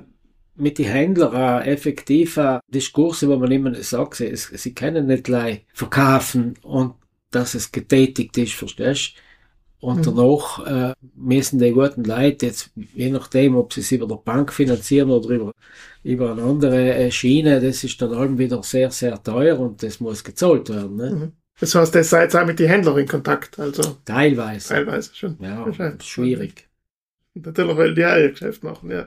mit 0.54 0.78
den 0.78 0.86
Händlern 0.86 1.34
auch 1.36 1.64
effektive 1.66 2.60
Diskurse, 2.68 3.28
wo 3.28 3.36
man 3.36 3.50
immer 3.52 3.74
sagt, 3.74 4.14
sie, 4.16 4.34
sie 4.34 4.74
können 4.74 5.06
nicht 5.06 5.24
gleich 5.24 5.66
verkaufen 5.74 6.54
und 6.62 6.94
dass 7.30 7.54
es 7.54 7.70
getätigt 7.72 8.38
ist, 8.38 8.54
verstehst 8.54 9.14
Und 9.86 9.98
Mhm. 9.98 10.02
danach 10.16 10.66
äh, 10.66 10.94
müssen 11.14 11.60
die 11.60 11.70
guten 11.70 12.02
Leute 12.02 12.46
jetzt, 12.46 12.70
je 12.74 13.08
nachdem, 13.10 13.54
ob 13.54 13.72
sie 13.72 13.82
es 13.82 13.92
über 13.92 14.08
der 14.08 14.16
Bank 14.16 14.52
finanzieren 14.52 15.10
oder 15.10 15.28
über, 15.28 15.52
über 16.02 16.32
eine 16.32 16.42
andere 16.42 16.94
äh, 16.94 17.10
Schiene, 17.12 17.60
das 17.60 17.84
ist 17.84 18.02
dann 18.02 18.12
allem 18.12 18.36
wieder 18.36 18.60
sehr, 18.64 18.90
sehr 18.90 19.22
teuer 19.22 19.60
und 19.60 19.84
das 19.84 20.00
muss 20.00 20.24
gezahlt 20.24 20.68
werden. 20.70 20.96
Ne? 20.96 21.10
Mhm. 21.10 21.32
Das 21.60 21.72
heißt, 21.74 21.94
ihr 21.94 22.02
seid 22.04 22.34
auch 22.34 22.44
mit 22.44 22.58
den 22.58 22.68
Händlern 22.68 22.98
in 22.98 23.06
Kontakt, 23.06 23.58
also 23.60 23.96
Teilweise. 24.04 24.68
teilweise 24.74 25.14
schon. 25.14 25.36
Ja, 25.40 25.72
schwierig. 26.00 26.68
Natürlich, 27.34 27.76
weil 27.76 27.94
die 27.94 28.04
auch 28.04 28.16
ihr 28.16 28.30
Geschäft 28.30 28.64
machen, 28.64 28.90
ja. 28.90 29.06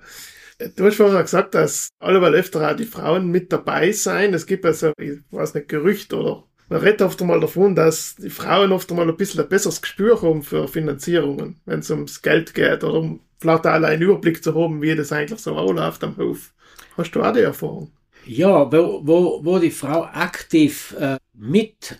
Du 0.75 0.86
hast 0.86 0.95
vorher 0.95 1.21
gesagt, 1.21 1.55
dass 1.55 1.89
alleweil 2.00 2.36
öfter 2.36 2.69
auch 2.71 2.75
die 2.75 2.86
Frauen 2.86 3.27
mit 3.27 3.51
dabei 3.51 3.91
sein. 3.91 4.33
Es 4.33 4.45
gibt 4.45 4.65
also, 4.65 4.93
ich 4.98 5.19
weiß 5.31 5.53
nicht, 5.55 5.67
Gerücht 5.67 6.13
oder 6.13 6.43
man 6.70 6.82
redet 6.82 7.02
oft 7.02 7.22
einmal 7.22 7.40
davon, 7.40 7.76
dass 7.76 8.16
die 8.16 8.30
Frauen 8.30 8.72
oft 8.72 8.90
einmal 8.92 9.10
ein 9.10 9.18
bisschen 9.18 9.42
ein 9.42 9.50
besseres 9.50 9.82
Gespür 9.82 10.22
haben 10.22 10.44
für 10.44 10.68
Finanzierungen, 10.68 11.60
wenn 11.66 11.80
es 11.80 11.90
ums 11.90 12.22
Geld 12.22 12.54
geht 12.54 12.84
oder 12.84 13.00
um 13.00 13.22
vielleicht 13.40 13.66
auch 13.66 13.72
einen 13.72 14.02
Überblick 14.02 14.44
zu 14.44 14.54
haben, 14.54 14.82
wie 14.82 14.96
das 14.96 15.12
eigentlich 15.12 15.40
so 15.40 15.54
läuft 15.72 16.04
am 16.04 16.18
Hof. 16.18 16.54
Hast 16.96 17.12
du 17.12 17.24
auch 17.24 17.34
die 17.34 17.42
Erfahrung? 17.42 17.92
Ja, 18.26 18.72
wo, 18.72 19.02
wo, 19.04 19.44
wo 19.44 19.60
die 19.60 19.72
Frau 19.72 20.04
aktiv 20.04 20.96
äh, 21.00 21.18
mit 21.34 22.00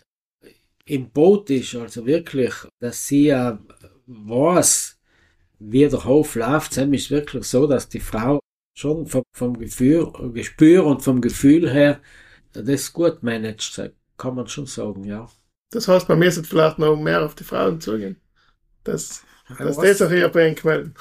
im 0.86 1.10
Boot 1.10 1.50
ist, 1.50 1.76
also 1.76 2.06
wirklich, 2.06 2.54
dass 2.80 3.08
sie 3.08 3.30
äh, 3.30 3.58
weiß, 4.06 5.00
wie 5.60 5.88
der 5.88 6.06
Hof 6.06 6.36
läuft, 6.36 6.78
dann 6.78 6.94
ist 6.94 7.06
es 7.06 7.12
wirklich 7.12 7.46
so, 7.46 7.68
dass 7.68 7.90
die 7.90 8.00
Frau 8.00 8.40
schon 8.78 9.08
vom, 9.08 9.24
vom 9.34 9.58
Gefühl, 9.58 10.12
Gespür 10.34 10.86
und 10.86 11.02
vom 11.02 11.22
Gefühl 11.22 11.70
her 11.72 12.02
das 12.54 12.94
gut 12.94 13.24
managt, 13.24 13.92
kann 14.20 14.36
man 14.36 14.48
schon 14.48 14.68
sagen, 14.68 15.04
ja. 15.04 15.28
Das 15.72 15.88
heißt, 15.88 16.10
man 16.10 16.20
müsste 16.20 16.44
vielleicht 16.44 16.78
noch 16.80 16.96
mehr 16.96 17.24
auf 17.26 17.36
die 17.36 17.44
Frauen 17.44 17.82
zugehen. 17.82 18.18
Das, 18.84 19.24
dass 19.58 19.78
das 19.78 20.02
auch 20.02 20.10
hier 20.10 20.30
bringen 20.30 20.56
melden. 20.64 20.94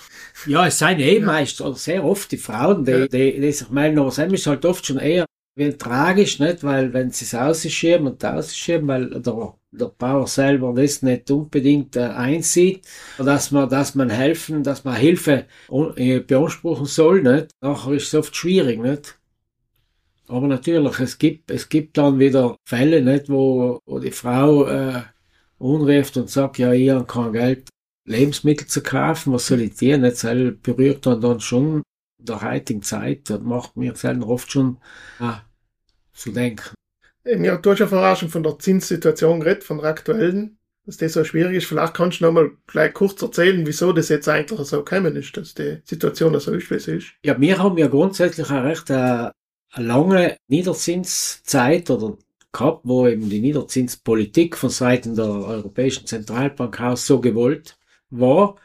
Ja, 0.46 0.66
es 0.66 0.78
sind 0.78 1.00
eh 1.00 1.20
meist 1.20 1.60
oder 1.60 1.74
sehr 1.76 2.04
oft 2.04 2.32
die 2.32 2.38
Frauen, 2.38 2.84
die, 2.84 2.92
Ja. 2.92 3.06
die, 3.08 3.40
die 3.40 3.52
sich 3.52 3.70
melden, 3.70 3.98
aber 3.98 4.08
es 4.08 4.18
ist 4.18 4.46
halt 4.46 4.64
oft 4.64 4.86
schon 4.86 4.98
eher 4.98 5.26
wie 5.56 5.72
tragisch, 5.76 6.38
nicht? 6.38 6.62
Weil, 6.62 6.92
wenn 6.92 7.10
sie 7.10 7.24
es 7.24 7.34
ausschieben 7.34 8.06
und 8.06 8.24
ausschieben, 8.24 8.86
weil 8.86 9.10
der, 9.10 9.54
der 9.72 9.86
Bauer 9.86 10.26
selber 10.28 10.72
das 10.72 11.02
nicht 11.02 11.30
unbedingt 11.32 11.96
äh, 11.96 12.02
einsieht, 12.02 12.86
dass 13.18 13.50
man, 13.50 13.68
dass 13.68 13.96
man 13.96 14.08
helfen, 14.08 14.62
dass 14.62 14.84
man 14.84 14.94
Hilfe 14.94 15.46
un- 15.68 15.96
äh, 15.96 16.20
beanspruchen 16.20 16.86
soll, 16.86 17.22
nicht? 17.22 17.50
Nachher 17.60 17.92
ist 17.92 18.06
es 18.06 18.14
oft 18.14 18.36
schwierig, 18.36 18.80
nicht? 18.80 19.17
Aber 20.28 20.46
natürlich, 20.46 21.00
es 21.00 21.18
gibt, 21.18 21.50
es 21.50 21.68
gibt 21.68 21.96
dann 21.96 22.18
wieder 22.18 22.56
Fälle, 22.66 23.02
nicht? 23.02 23.28
Wo, 23.28 23.80
wo 23.86 23.98
die 23.98 24.10
Frau, 24.10 24.66
äh, 24.66 25.02
unruft 25.58 26.16
und 26.16 26.30
sagt, 26.30 26.58
ja, 26.58 26.72
ich 26.72 26.90
habe 26.90 27.06
kein 27.06 27.32
Geld, 27.32 27.68
Lebensmittel 28.04 28.66
zu 28.66 28.82
kaufen, 28.82 29.32
was 29.32 29.46
soll 29.46 29.60
ich 29.60 29.74
dir? 29.74 29.98
Nicht, 29.98 30.24
das 30.24 30.54
berührt 30.62 31.04
dann, 31.06 31.20
dann 31.20 31.40
schon 31.40 31.82
in 32.18 32.24
der 32.24 32.40
heutigen 32.40 32.82
Zeit, 32.82 33.28
das 33.30 33.40
macht 33.40 33.76
mir 33.76 33.94
selber 33.94 34.28
oft 34.28 34.50
schon 34.50 34.78
ah, 35.18 35.42
zu 36.12 36.32
denken. 36.32 36.74
Eben, 37.24 37.44
Ja, 37.44 37.56
du 37.56 37.70
hast 37.70 37.80
ja 37.80 37.86
vorher 37.86 38.16
schon 38.16 38.30
von 38.30 38.42
der 38.42 38.58
Zinssituation 38.58 39.40
geredet, 39.40 39.64
von 39.64 39.78
der 39.78 39.88
aktuellen, 39.88 40.58
dass 40.86 40.96
das 40.96 41.12
so 41.12 41.22
schwierig 41.22 41.56
ist. 41.58 41.66
Vielleicht 41.66 41.94
kannst 41.94 42.20
du 42.20 42.24
noch 42.24 42.32
mal 42.32 42.50
gleich 42.66 42.94
kurz 42.94 43.20
erzählen, 43.20 43.66
wieso 43.66 43.92
das 43.92 44.08
jetzt 44.08 44.28
eigentlich 44.28 44.66
so 44.66 44.82
gekommen 44.82 45.14
ist, 45.16 45.36
dass 45.36 45.54
die 45.54 45.80
Situation 45.84 46.38
so 46.40 46.52
ist, 46.52 46.70
wie 46.70 46.78
sie 46.78 46.96
ist. 46.96 47.12
Ja, 47.24 47.38
wir 47.38 47.58
haben 47.58 47.76
ja 47.76 47.88
grundsätzlich 47.88 48.48
eine 48.50 48.64
recht 48.64 48.88
äh, 48.88 49.30
lange 49.76 50.36
Niederzinszeit 50.48 51.90
oder 51.90 52.16
gehabt, 52.52 52.80
wo 52.84 53.06
eben 53.06 53.28
die 53.28 53.40
Niederzinspolitik 53.40 54.56
von 54.56 54.70
Seiten 54.70 55.14
der 55.14 55.26
Europäischen 55.26 56.06
Zentralbank 56.06 56.80
aus 56.80 57.06
so 57.06 57.20
gewollt 57.20 57.78
war, 58.10 58.56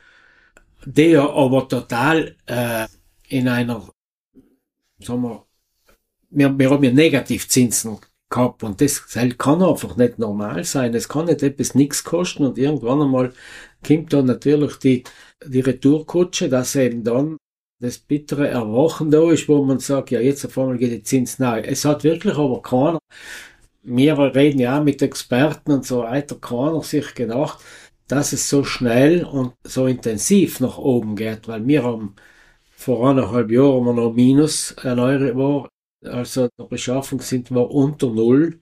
ja 1.12 1.30
aber 1.30 1.68
total 1.68 2.36
äh, 2.46 2.88
in 3.28 3.48
einer, 3.48 3.90
sagen 5.00 5.22
wir, 5.22 5.46
wir, 6.30 6.58
wir 6.58 6.70
haben 6.70 6.84
ja 6.84 6.92
Negativzinsen 6.92 8.00
gehabt 8.30 8.64
und 8.64 8.82
das 8.82 9.04
das 9.14 9.38
kann 9.38 9.62
einfach 9.62 9.96
nicht 9.96 10.18
normal 10.18 10.64
sein. 10.64 10.94
Es 10.96 11.08
kann 11.08 11.26
nicht 11.26 11.44
etwas 11.44 11.76
nichts 11.76 12.04
kosten 12.04 12.46
und 12.46 12.58
irgendwann 12.58 13.02
einmal 13.02 13.34
kommt 13.86 14.12
dann 14.14 14.26
natürlich 14.26 14.78
die, 14.78 15.04
die 15.46 15.60
Retourkutsche, 15.60 16.50
dass 16.50 16.76
eben 16.76 17.04
dann 17.04 17.38
das 17.80 17.98
bittere 18.00 18.48
Erwachen 18.48 19.12
da 19.12 19.30
ist, 19.32 19.48
wo 19.50 19.64
man 19.64 19.80
sagt, 19.80 20.12
ja, 20.12 20.20
jetzt 20.20 20.46
auf 20.46 20.58
einmal 20.58 20.78
geht 20.78 20.92
die 20.92 21.04
Zins 21.04 21.40
neu. 21.40 21.60
Es 21.62 21.86
hat 21.86 22.04
wirklich 22.04 22.36
aber 22.36 22.62
keiner, 22.62 23.00
wir 23.84 24.18
reden 24.36 24.60
ja 24.60 24.80
mit 24.80 25.02
Experten 25.02 25.72
und 25.74 25.86
so 25.86 26.04
weiter, 26.04 26.36
keiner 26.40 26.82
sich 26.84 27.14
gedacht, 27.16 27.60
dass 28.08 28.34
es 28.34 28.50
so 28.50 28.64
schnell 28.64 29.26
und 29.26 29.54
so 29.64 29.88
intensiv 29.88 30.60
nach 30.60 30.78
oben 30.78 31.16
geht, 31.16 31.48
weil 31.48 31.66
wir 31.68 31.84
haben 31.84 32.16
vor 32.72 33.10
eineinhalb 33.10 33.52
Jahren 33.52 33.86
wir 33.86 33.94
noch 33.94 34.14
minus 34.14 34.78
ein 34.78 35.00
Euro, 35.00 35.68
also 36.04 36.50
der 36.58 36.66
Beschaffung 36.66 37.22
sind 37.22 37.52
wir 37.52 37.72
unter 37.72 38.10
Null, 38.10 38.60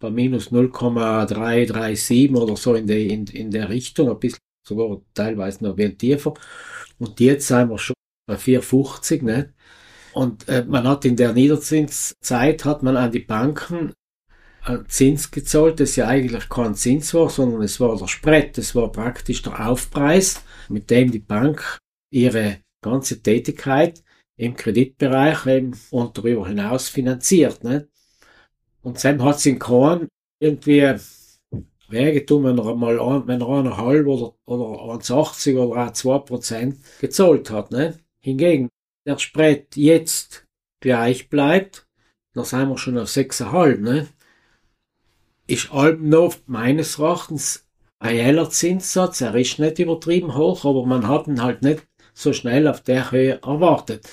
bei 0.00 0.10
minus 0.10 0.50
0,337 0.50 2.34
oder 2.34 2.56
so 2.56 2.74
in 2.74 2.86
der, 2.86 2.98
in, 2.98 3.26
in 3.26 3.50
der 3.50 3.68
Richtung, 3.68 4.10
ein 4.10 4.18
bisschen 4.18 4.40
sogar 4.66 5.00
teilweise 5.14 5.64
noch 5.64 5.76
ein 5.78 5.98
tiefer. 5.98 6.34
Und 6.98 7.20
jetzt 7.20 7.48
sind 7.48 7.70
wir 7.70 7.78
schon 7.78 7.94
4,50, 8.36 9.24
ne? 9.24 9.52
Und 10.12 10.48
äh, 10.48 10.64
man 10.66 10.88
hat 10.88 11.04
in 11.04 11.16
der 11.16 11.32
Niederzinszeit 11.32 12.64
hat 12.64 12.82
man 12.82 12.96
an 12.96 13.12
die 13.12 13.20
Banken 13.20 13.92
einen 14.62 14.88
Zins 14.88 15.30
gezahlt, 15.30 15.80
das 15.80 15.96
ja 15.96 16.06
eigentlich 16.06 16.48
kein 16.48 16.74
Zins 16.74 17.14
war, 17.14 17.30
sondern 17.30 17.62
es 17.62 17.80
war 17.80 17.96
der 17.96 18.08
Spread, 18.08 18.58
das 18.58 18.74
war 18.74 18.90
praktisch 18.92 19.42
der 19.42 19.68
Aufpreis, 19.68 20.42
mit 20.68 20.90
dem 20.90 21.10
die 21.10 21.20
Bank 21.20 21.78
ihre 22.10 22.58
ganze 22.82 23.22
Tätigkeit 23.22 24.02
im 24.36 24.56
Kreditbereich 24.56 25.46
eben 25.46 25.78
und 25.90 26.16
darüber 26.16 26.46
hinaus 26.46 26.88
finanziert. 26.88 27.62
Ne? 27.62 27.88
Und 28.82 29.02
dann 29.04 29.22
hat 29.22 29.36
es 29.36 29.46
in 29.46 29.58
Korn 29.58 30.08
irgendwie 30.40 30.94
wehgetan, 31.88 32.44
wenn 32.44 32.58
er 32.58 32.74
mal 32.74 33.00
ein, 33.00 33.26
wenn 33.26 33.40
er 33.40 33.48
eineinhalb 33.48 34.06
oder, 34.06 34.34
oder 34.46 34.94
1,80 34.94 35.56
oder 35.58 35.86
auch 35.86 35.92
2 35.92 36.18
Prozent 36.20 36.78
gezahlt 37.00 37.50
hat. 37.50 37.70
Ne? 37.70 37.98
Hingegen 38.22 38.68
der 39.06 39.18
Spread 39.18 39.76
jetzt 39.76 40.46
gleich 40.80 41.28
bleibt, 41.28 41.86
da 42.34 42.44
sind 42.44 42.68
wir 42.68 42.78
schon 42.78 42.98
auf 42.98 43.08
6,5. 43.08 43.78
Ne? 43.78 44.08
ist 45.50 45.72
noch 45.72 46.36
meines 46.46 46.98
Erachtens 46.98 47.66
ein 47.98 48.16
heller 48.16 48.50
Zinssatz. 48.50 49.20
Er 49.20 49.34
ist 49.34 49.58
nicht 49.58 49.78
übertrieben 49.80 50.36
hoch, 50.36 50.64
aber 50.64 50.86
man 50.86 51.08
hat 51.08 51.26
ihn 51.26 51.42
halt 51.42 51.62
nicht 51.62 51.86
so 52.14 52.32
schnell 52.32 52.68
auf 52.68 52.82
der 52.82 53.10
Höhe 53.10 53.40
erwartet. 53.42 54.08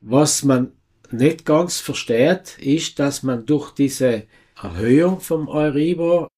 Was 0.00 0.44
man 0.44 0.72
nicht 1.10 1.44
ganz 1.44 1.80
versteht, 1.80 2.58
ist, 2.58 2.98
dass 2.98 3.22
man 3.22 3.46
durch 3.46 3.72
diese 3.72 4.24
Erhöhung 4.62 5.20
vom 5.20 5.48
Euribor 5.48 6.28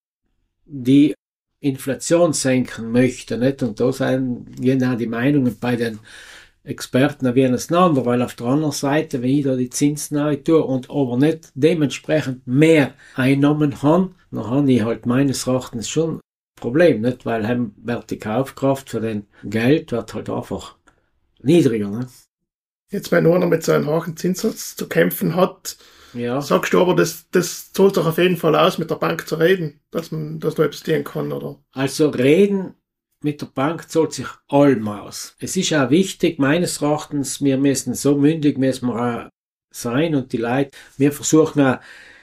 die 0.64 1.14
Inflation 1.61 2.32
senken 2.32 2.90
möchte, 2.92 3.38
nicht? 3.38 3.62
Und 3.62 3.80
da 3.80 3.92
sind 3.92 4.61
genau 4.61 4.94
die 4.94 5.06
Meinungen 5.06 5.58
bei 5.58 5.76
den 5.76 5.99
Experten 6.64 7.35
wie 7.35 7.49
auseinander, 7.49 8.07
weil 8.07 8.23
auf 8.23 8.35
der 8.35 8.47
anderen 8.47 8.73
Seite, 8.73 9.23
wenn 9.23 9.31
ich 9.31 9.45
da 9.45 9.57
die 9.57 9.71
Zinsen 9.71 10.45
tue 10.45 10.62
und 10.62 10.90
aber 10.90 11.16
nicht 11.16 11.50
dementsprechend 11.54 12.47
mehr 12.47 12.95
Einnahmen 13.16 13.83
habe, 13.83 14.14
dann 14.31 14.49
habe 14.49 14.73
ich 14.73 14.83
halt 14.83 15.07
meines 15.07 15.47
Erachtens 15.47 15.88
schon 15.88 16.16
ein 16.16 16.21
Problem, 16.57 17.00
nicht? 17.00 17.26
Weil 17.26 17.49
haben, 17.49 17.75
wird 17.83 18.11
die 18.11 18.19
Kaufkraft 18.19 18.90
für 18.90 19.00
den 19.00 19.26
Geld 19.45 19.90
wird 19.90 20.14
halt 20.14 20.31
einfach 20.31 20.76
niedriger, 21.42 21.90
ne? 21.90 22.07
Jetzt, 22.90 23.11
wenn 23.11 23.26
einer 23.26 23.47
mit 23.47 23.64
so 23.64 23.73
einem 23.73 23.88
hohen 23.88 24.16
Zinssatz 24.16 24.76
zu 24.76 24.87
kämpfen 24.87 25.35
hat, 25.35 25.78
ja. 26.12 26.42
sagst 26.42 26.75
du 26.75 26.81
aber, 26.81 26.95
das, 26.95 27.28
das 27.31 27.73
zahlt 27.73 27.97
doch 27.97 28.07
auf 28.07 28.19
jeden 28.19 28.37
Fall 28.37 28.54
aus, 28.54 28.76
mit 28.76 28.90
der 28.90 28.97
Bank 28.97 29.26
zu 29.26 29.37
reden, 29.37 29.81
dass 29.90 30.12
man, 30.12 30.38
dass 30.40 30.57
du 30.57 30.62
etwas 30.62 30.83
dienen 30.83 31.02
kann, 31.02 31.33
oder? 31.33 31.59
Also 31.73 32.11
reden 32.11 32.75
mit 33.24 33.40
der 33.40 33.46
Bank 33.46 33.90
zahlt 33.90 34.12
sich 34.12 34.26
allem 34.48 34.88
aus. 34.88 35.36
Es 35.38 35.56
ist 35.56 35.72
auch 35.74 35.90
wichtig, 35.90 36.38
meines 36.38 36.82
Erachtens, 36.82 37.42
wir 37.42 37.56
müssen 37.58 37.94
so 37.94 38.16
mündig 38.16 38.58
müssen 38.58 38.88
wir 38.88 39.26
auch 39.26 39.28
sein 39.70 40.14
und 40.14 40.32
die 40.32 40.38
Leute, 40.38 40.70
wir 40.98 41.12
versuchen 41.12 41.62
auch, 41.62 41.78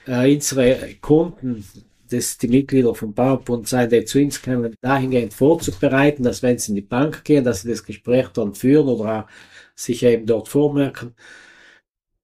äh, 0.06 0.34
unsere 0.34 0.94
Kunden, 1.00 1.64
das 2.10 2.38
die 2.38 2.48
Mitglieder 2.48 2.94
vom 2.94 3.14
Bauernbund 3.14 3.68
sein, 3.68 3.88
die 3.88 4.04
zu 4.04 4.18
uns 4.18 4.42
kommen, 4.42 4.74
dahingehend 4.80 5.32
vorzubereiten, 5.32 6.22
dass 6.24 6.42
wenn 6.42 6.58
sie 6.58 6.72
in 6.72 6.76
die 6.76 6.82
Bank 6.82 7.24
gehen, 7.24 7.44
dass 7.44 7.62
sie 7.62 7.68
das 7.68 7.84
Gespräch 7.84 8.28
dann 8.28 8.54
führen 8.54 8.88
oder 8.88 9.20
auch 9.20 9.26
sich 9.74 10.02
eben 10.02 10.26
dort 10.26 10.48
vormerken, 10.48 11.14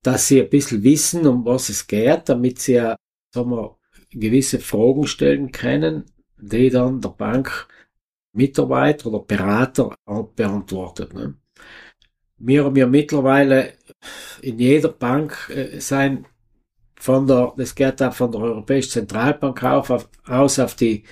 dass 0.02 0.28
sie 0.28 0.40
ein 0.40 0.50
bisschen 0.50 0.82
wissen, 0.82 1.26
um 1.26 1.44
was 1.44 1.68
es 1.68 1.86
geht, 1.86 2.28
damit 2.28 2.58
sie 2.58 2.74
ja, 2.74 2.96
sagen 3.34 3.50
wir, 3.50 3.76
gewisse 4.10 4.60
Fragen 4.60 5.06
stellen 5.06 5.52
können, 5.52 6.04
die 6.38 6.70
dann 6.70 7.00
der 7.00 7.10
Bank 7.10 7.68
Mitarbeiter 8.36 9.08
oder 9.08 9.20
Berater 9.20 9.94
beantwortet. 10.34 11.14
Ne? 11.14 11.34
Wir 12.38 12.64
haben 12.64 12.76
ja 12.76 12.86
mittlerweile 12.86 13.72
in 14.42 14.58
jeder 14.58 14.90
Bank 14.90 15.50
äh, 15.54 15.80
sein 15.80 16.26
von 16.98 17.26
der, 17.26 17.54
das 17.56 17.74
geht 17.74 18.02
auch 18.02 18.14
von 18.14 18.32
der 18.32 18.40
Europäischen 18.40 18.90
Zentralbank 18.90 19.62
auf, 19.64 19.90
auf, 19.90 20.08
aus 20.26 20.58
auf 20.58 20.74
die, 20.74 21.04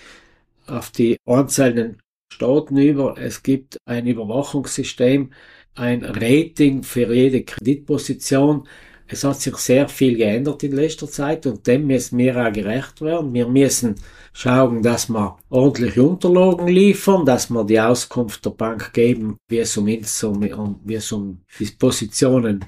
auf 0.67 0.91
die 0.91 1.17
einzelnen 1.27 2.01
Staaten 2.33 2.77
über. 2.79 3.17
Es 3.19 3.43
gibt 3.43 3.79
ein 3.85 4.07
Überwachungssystem, 4.07 5.33
ein 5.75 6.05
Rating 6.05 6.83
für 6.83 7.13
jede 7.13 7.45
Kreditposition. 7.45 8.67
Es 9.07 9.23
hat 9.23 9.41
sich 9.41 9.57
sehr 9.57 9.89
viel 9.89 10.17
geändert 10.17 10.63
in 10.63 10.73
letzter 10.73 11.09
Zeit 11.09 11.47
und 11.47 11.67
dem 11.67 11.87
müssen 11.87 12.17
wir 12.19 12.37
auch 12.37 12.53
gerecht 12.53 13.03
werden. 13.03 13.35
Wir 13.35 13.47
müssen 13.47 13.97
schauen, 14.33 14.83
dass 14.83 15.09
wir 15.11 15.37
ordentliche 15.51 16.03
Unterlagen 16.03 16.67
liefern, 16.69 17.27
dass 17.27 17.51
wir 17.51 17.65
die 17.65 17.81
Auskunft 17.81 18.45
der 18.47 18.51
Bank 18.51 18.93
geben, 18.95 19.37
wie 19.49 19.59
es 19.59 19.77
um, 19.77 19.87
um, 19.87 20.81
wie 20.85 20.95
es 20.95 21.13
um 21.13 21.43
Dispositionen 21.59 22.65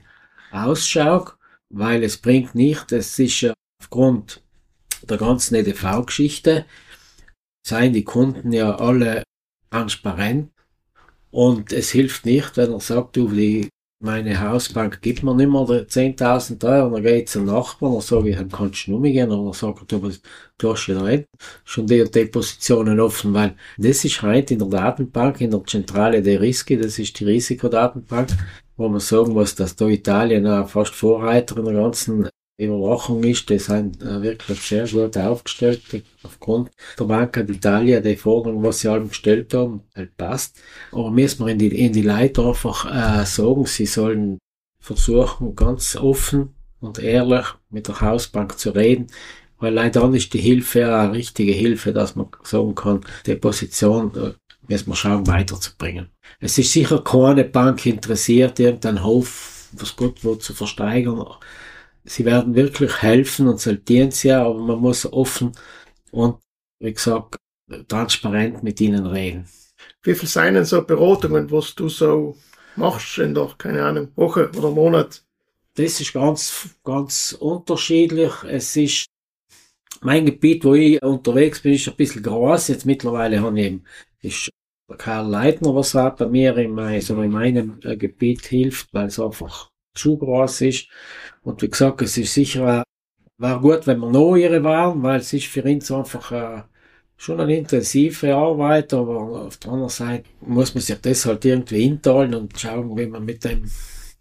ausschaut, 0.53 1.37
weil 1.70 2.03
es 2.05 2.18
bringt 2.18 2.55
nicht, 2.55 2.92
es 2.92 3.18
ist 3.18 3.40
ja 3.40 3.55
aufgrund 3.81 4.42
der 5.09 5.16
ganzen 5.16 5.55
EDV-Geschichte, 5.55 6.66
seien 7.66 7.92
die 7.92 8.05
Kunden 8.05 8.53
ja 8.53 8.77
alle 8.77 9.22
transparent 9.70 10.53
und 11.31 11.72
es 11.72 11.90
hilft 11.90 12.25
nicht, 12.25 12.57
wenn 12.57 12.72
er 12.72 12.81
sagt, 12.81 13.16
du, 13.16 13.29
die 13.29 13.68
meine 13.98 14.40
Hausbank 14.40 15.00
gibt 15.00 15.22
mir 15.22 15.35
nicht 15.35 15.48
mehr 15.48 15.61
10.000 15.61 16.62
Euro, 16.64 16.94
dann 16.94 17.02
geht 17.02 17.28
zum 17.28 17.46
Nachbarn, 17.46 17.92
dann 17.92 18.02
sage 18.02 18.30
ich, 18.30 18.48
kannst 18.50 18.87
du 18.87 18.96
umgehen, 18.96 19.30
oder 19.30 19.54
sagt 19.54 19.92
er, 19.92 19.98
du, 20.59 20.72
hast 20.72 20.87
ja 20.87 21.02
nicht 21.02 21.26
schon 21.64 21.87
die, 21.87 22.04
die 22.11 22.26
Positionen 22.26 23.00
offen, 23.00 23.32
weil 23.32 23.56
das 23.78 24.04
ist 24.04 24.20
heute 24.22 24.54
in 24.54 24.61
der 24.61 24.68
Datenbank, 24.68 25.40
in 25.40 25.50
der 25.50 25.64
Zentrale 25.64 26.22
der 26.22 26.40
Riski, 26.40 26.76
das 26.76 26.98
ist 26.98 27.18
die 27.18 27.24
Risikodatenbank, 27.24 28.28
wo 28.76 28.88
man 28.88 29.00
sagen 29.00 29.32
muss, 29.32 29.54
dass 29.54 29.76
da 29.76 29.87
Italien 29.88 30.46
auch 30.46 30.68
fast 30.68 30.94
Vorreiter 30.94 31.56
in 31.56 31.64
der 31.64 31.74
ganzen 31.74 32.28
Überwachung 32.59 33.23
ist, 33.25 33.51
die 33.51 33.59
sind 33.59 34.01
äh, 34.03 34.23
wirklich 34.23 34.61
sehr 34.61 34.88
gut 34.88 35.16
aufgestellt. 35.19 35.83
Aufgrund 36.23 36.71
der 36.99 37.05
Banca 37.05 37.42
d'Italia, 37.42 38.01
die 38.01 38.16
Forderung, 38.16 38.62
was 38.62 38.81
sie 38.81 38.88
allem 38.88 39.09
gestellt 39.09 39.53
haben, 39.53 39.83
halt 39.95 40.16
passt. 40.16 40.59
Aber 40.90 41.11
müssen 41.11 41.45
wir 41.45 41.53
in 41.53 41.59
die, 41.59 41.69
in 41.69 41.92
die 41.92 42.03
Leute 42.03 42.47
einfach 42.47 42.87
äh, 42.87 43.27
sagen, 43.27 43.66
sie 43.66 43.87
sollen 43.87 44.38
versuchen, 44.79 45.55
ganz 45.55 45.97
offen 45.97 46.55
und 46.81 46.99
ehrlich 46.99 47.47
mit 47.71 47.88
der 47.88 48.01
Hausbank 48.01 48.59
zu 48.59 48.71
reden, 48.71 49.09
weil 49.59 49.75
leider 49.75 50.01
dann 50.01 50.14
ist 50.14 50.33
die 50.33 50.40
Hilfe 50.40 50.95
eine 50.95 51.12
richtige 51.12 51.53
Hilfe, 51.53 51.92
dass 51.92 52.14
man 52.14 52.29
sagen 52.42 52.75
kann, 52.75 53.01
die 53.27 53.35
Position 53.35 54.14
äh, 54.14 54.33
müssen 54.69 54.88
wir 54.88 54.97
schauen, 54.97 55.27
weiterzubringen. 55.27 56.11
Es 56.40 56.57
ist 56.59 56.73
sicher 56.73 57.03
keine 57.03 57.45
Bank 57.45 57.85
interessiert, 57.85 58.59
irgendeinen 58.61 59.05
Hof, 59.05 59.69
was 59.73 59.97
Gott 59.97 60.25
wo 60.25 60.37
zu 60.37 60.55
versteigern 60.55 61.25
sie 62.07 62.25
werden 62.25 62.55
wirklich 62.55 63.03
helfen 63.03 63.49
und 63.49 63.61
saltieren 63.61 64.11
sie 64.11 64.29
ja, 64.29 64.45
aber 64.45 64.59
man 64.59 64.79
muss 64.79 65.11
offen 65.12 65.53
und, 66.11 66.38
wie 66.81 66.92
gesagt, 66.92 67.37
transparent 67.88 68.62
mit 68.62 68.81
ihnen 68.81 69.07
reden. 69.07 69.49
Wie 70.03 70.14
viel 70.14 70.29
seien 70.29 70.55
denn 70.55 70.64
so 70.64 70.83
Beratungen, 70.83 71.51
was 71.51 71.75
du 71.75 71.88
so 71.88 72.37
machst 72.77 73.19
in 73.19 73.35
der, 73.35 73.51
keine 73.59 73.85
Ahnung, 73.85 74.09
Woche 74.16 74.51
oder 74.57 74.71
Monat? 74.71 75.25
Das 75.75 76.01
ist 76.01 76.12
ganz, 76.12 76.71
ganz 76.85 77.37
unterschiedlich. 77.38 78.33
Es 78.49 78.77
ist, 78.77 79.07
mein 80.01 80.25
Gebiet, 80.25 80.64
wo 80.64 80.75
ich 80.75 81.03
unterwegs 81.03 81.61
bin, 81.61 81.75
ist 81.75 81.88
ein 81.88 81.97
bisschen 81.97 82.23
groß. 82.23 82.69
Jetzt 82.69 82.87
mittlerweile 82.87 83.40
habe 83.40 83.59
ich 83.59 83.66
eben, 83.66 83.85
ist 84.23 84.51
Karl 84.97 85.29
Leitner, 85.29 85.75
was 85.75 85.97
auch 85.97 86.14
bei 86.14 86.27
mir 86.27 86.57
in, 86.57 86.71
mein, 86.71 87.01
so 87.01 87.21
in 87.21 87.33
meinem 87.33 87.81
äh, 87.83 87.97
Gebiet 87.97 88.47
hilft, 88.47 88.88
weil 88.95 89.07
es 89.07 89.19
einfach 89.19 89.71
zu 89.96 90.16
groß 90.18 90.61
ist. 90.62 90.88
Und 91.42 91.62
wie 91.62 91.70
gesagt, 91.70 92.02
es 92.02 92.16
ist 92.16 92.35
sicher, 92.35 92.85
war 93.38 93.61
gut, 93.61 93.87
wenn 93.87 93.98
wir 93.98 94.11
Neue 94.11 94.62
waren, 94.64 95.02
weil 95.02 95.20
es 95.20 95.32
ist 95.32 95.46
für 95.46 95.62
uns 95.62 95.90
einfach 95.90 96.32
äh, 96.32 96.62
schon 97.16 97.40
eine 97.40 97.56
intensive 97.56 98.35
Arbeit, 98.35 98.92
aber 98.92 99.46
auf 99.46 99.56
der 99.59 99.72
anderen 99.72 99.90
Seite 99.90 100.24
muss 100.40 100.74
man 100.74 100.82
sich 100.82 101.00
das 101.00 101.26
halt 101.26 101.44
irgendwie 101.44 101.85
inteilen 101.85 102.35
und 102.35 102.59
schauen, 102.59 102.96
wie 102.96 103.06
man 103.06 103.24
mit 103.24 103.44
dem 103.44 103.70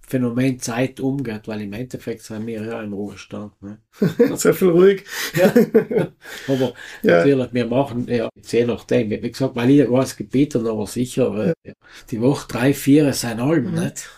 Phänomen 0.07 0.59
Zeit 0.59 0.99
umgeht, 0.99 1.47
weil 1.47 1.61
im 1.61 1.73
Endeffekt 1.73 2.21
sind 2.21 2.45
wir 2.45 2.63
ja 2.63 2.81
im 2.81 2.93
Ruhestand. 2.93 3.53
Ne? 3.61 3.79
Sehr 4.35 4.53
viel 4.53 4.69
ruhig. 4.69 5.03
ja. 5.35 5.47
Aber 6.47 6.73
ja. 7.01 7.17
natürlich, 7.17 7.53
wir 7.53 7.65
machen, 7.65 8.07
ja, 8.07 8.29
je 8.43 8.65
nachdem, 8.65 9.09
wie 9.09 9.31
gesagt, 9.31 9.55
weil 9.55 9.71
ich 9.71 9.89
weiß 9.89 10.15
Gebiet 10.15 10.55
und 10.55 10.67
aber 10.67 10.85
sicher, 10.85 11.53
ja. 11.63 11.73
die 12.11 12.21
Woche 12.21 12.47
drei, 12.47 12.73
vier 12.73 13.11
sind 13.13 13.39
allem, 13.39 13.71
mhm. 13.71 13.83
nicht? 13.83 14.09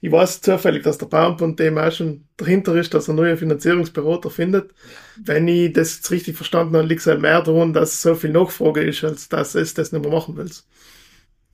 Ich 0.00 0.12
weiß 0.12 0.40
zufällig, 0.40 0.84
dass 0.84 0.98
der 0.98 1.06
Bauernbund 1.06 1.58
dem 1.58 1.76
auch 1.76 1.90
schon 1.90 2.26
dahinter 2.36 2.74
ist, 2.76 2.94
dass 2.94 3.08
er 3.08 3.14
neue 3.14 3.36
Finanzierungsberater 3.36 4.30
findet. 4.30 4.72
Wenn 5.16 5.48
ich 5.48 5.72
das 5.72 5.96
jetzt 5.96 6.10
richtig 6.10 6.36
verstanden 6.36 6.76
habe, 6.76 6.86
liegt 6.86 7.00
es 7.00 7.06
halt 7.06 7.20
mehr 7.20 7.42
daran, 7.42 7.72
dass 7.72 8.00
so 8.00 8.14
viel 8.14 8.30
Nachfrage 8.30 8.82
ist, 8.82 9.02
als 9.02 9.28
dass 9.28 9.54
es 9.54 9.74
das 9.74 9.92
nicht 9.92 10.02
mehr 10.02 10.12
machen 10.12 10.36
will. 10.36 10.50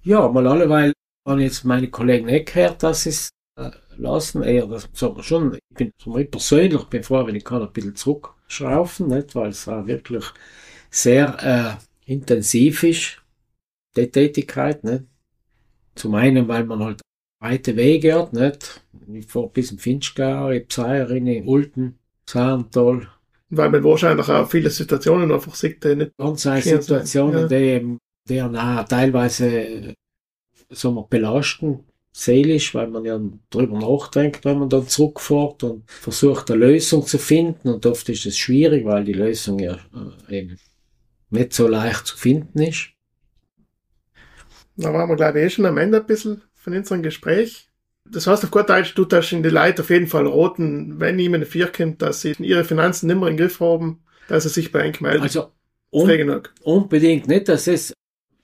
Ja, 0.02 0.28
mal 0.28 0.46
alleweil 0.46 0.92
haben 1.26 1.40
jetzt 1.40 1.64
meine 1.64 1.88
Kollegen 1.88 2.26
nicht 2.26 2.52
gehört, 2.52 2.82
dass 2.82 3.06
es 3.06 3.30
äh, 3.56 3.70
lassen, 3.96 4.42
eher, 4.42 4.66
das 4.66 4.88
sagen 4.92 5.16
wir 5.16 5.22
schon, 5.22 5.54
ich 5.54 5.76
bin 5.76 5.92
mich 6.06 6.30
persönlich, 6.30 6.84
bin 6.84 7.02
froh, 7.02 7.26
wenn 7.26 7.36
ich 7.36 7.44
kann 7.44 7.62
ein 7.62 7.72
bisschen 7.72 7.96
zurückschraufen, 7.96 9.08
nicht, 9.08 9.34
weil 9.34 9.48
es 9.48 9.66
auch 9.68 9.86
wirklich 9.86 10.24
sehr 10.90 11.78
äh, 12.06 12.12
intensiv 12.12 12.82
ist, 12.82 13.22
die 13.96 14.10
Tätigkeit, 14.10 14.84
nicht. 14.84 15.04
Zum 15.94 16.14
einen, 16.16 16.48
weil 16.48 16.64
man 16.64 16.82
halt 16.82 17.00
weite 17.44 17.76
Wege 17.76 18.14
hat, 18.14 18.32
nicht? 18.32 18.80
Ich 19.12 19.26
fahre 19.26 19.50
bis 19.52 19.70
in 19.70 19.78
Finchgau, 19.78 20.50
in 20.50 20.66
Pseirin, 20.66 21.26
in 21.26 21.46
Ulten, 21.46 21.98
Saarntal. 22.26 23.06
Weil 23.50 23.70
man 23.70 23.84
wahrscheinlich 23.84 24.28
auch 24.28 24.48
viele 24.48 24.70
Situationen 24.70 25.30
einfach 25.30 25.54
sieht, 25.54 25.84
die 25.84 25.94
nicht 25.94 26.16
Ganz 26.16 26.42
Situationen, 26.42 27.48
die 27.48 27.54
eben, 27.54 27.98
die 28.28 28.40
auch 28.40 28.84
teilweise, 28.86 29.94
so 30.70 30.92
wir 30.92 31.02
belasten, 31.02 31.84
seelisch, 32.12 32.74
weil 32.74 32.88
man 32.88 33.04
ja 33.04 33.20
drüber 33.50 33.78
nachdenkt, 33.78 34.44
wenn 34.44 34.60
man 34.60 34.70
dann 34.70 34.88
zurückfährt 34.88 35.62
und 35.64 35.90
versucht, 35.90 36.50
eine 36.50 36.64
Lösung 36.64 37.06
zu 37.06 37.18
finden. 37.18 37.68
Und 37.68 37.84
oft 37.84 38.08
ist 38.08 38.24
es 38.24 38.38
schwierig, 38.38 38.86
weil 38.86 39.04
die 39.04 39.12
Lösung 39.12 39.58
ja 39.58 39.78
äh, 40.28 40.38
eben 40.38 40.58
nicht 41.28 41.52
so 41.52 41.68
leicht 41.68 42.06
zu 42.06 42.16
finden 42.16 42.62
ist. 42.62 42.90
Da 44.76 44.92
waren 44.92 45.08
wir, 45.08 45.16
glaube 45.16 45.40
ich, 45.40 45.46
eh 45.46 45.50
schon 45.50 45.66
am 45.66 45.76
Ende 45.76 46.00
ein 46.00 46.06
bisschen 46.06 46.42
von 46.64 46.74
unserem 46.74 47.02
Gespräch. 47.02 47.68
Das 48.10 48.26
heißt 48.26 48.44
auf 48.44 48.50
gut 48.50 48.68
Deutsch, 48.68 48.94
du 48.94 49.04
darfst 49.04 49.32
in 49.32 49.42
die 49.42 49.50
Leute 49.50 49.82
auf 49.82 49.90
jeden 49.90 50.06
Fall 50.06 50.26
roten, 50.26 50.98
wenn 50.98 51.18
jemand 51.18 51.46
vier 51.46 51.68
kommt, 51.68 52.00
dass 52.02 52.22
sie 52.22 52.32
ihre 52.38 52.64
Finanzen 52.64 53.06
nicht 53.06 53.20
mehr 53.20 53.28
im 53.28 53.36
Griff 53.36 53.60
haben, 53.60 54.02
dass 54.28 54.44
sie 54.44 54.48
sich 54.48 54.72
bei 54.72 54.88
euch 54.88 55.00
melden. 55.00 55.22
Also 55.22 55.52
un 55.90 56.42
unbedingt 56.62 57.28
nicht, 57.28 57.48
dass 57.48 57.66
es 57.66 57.92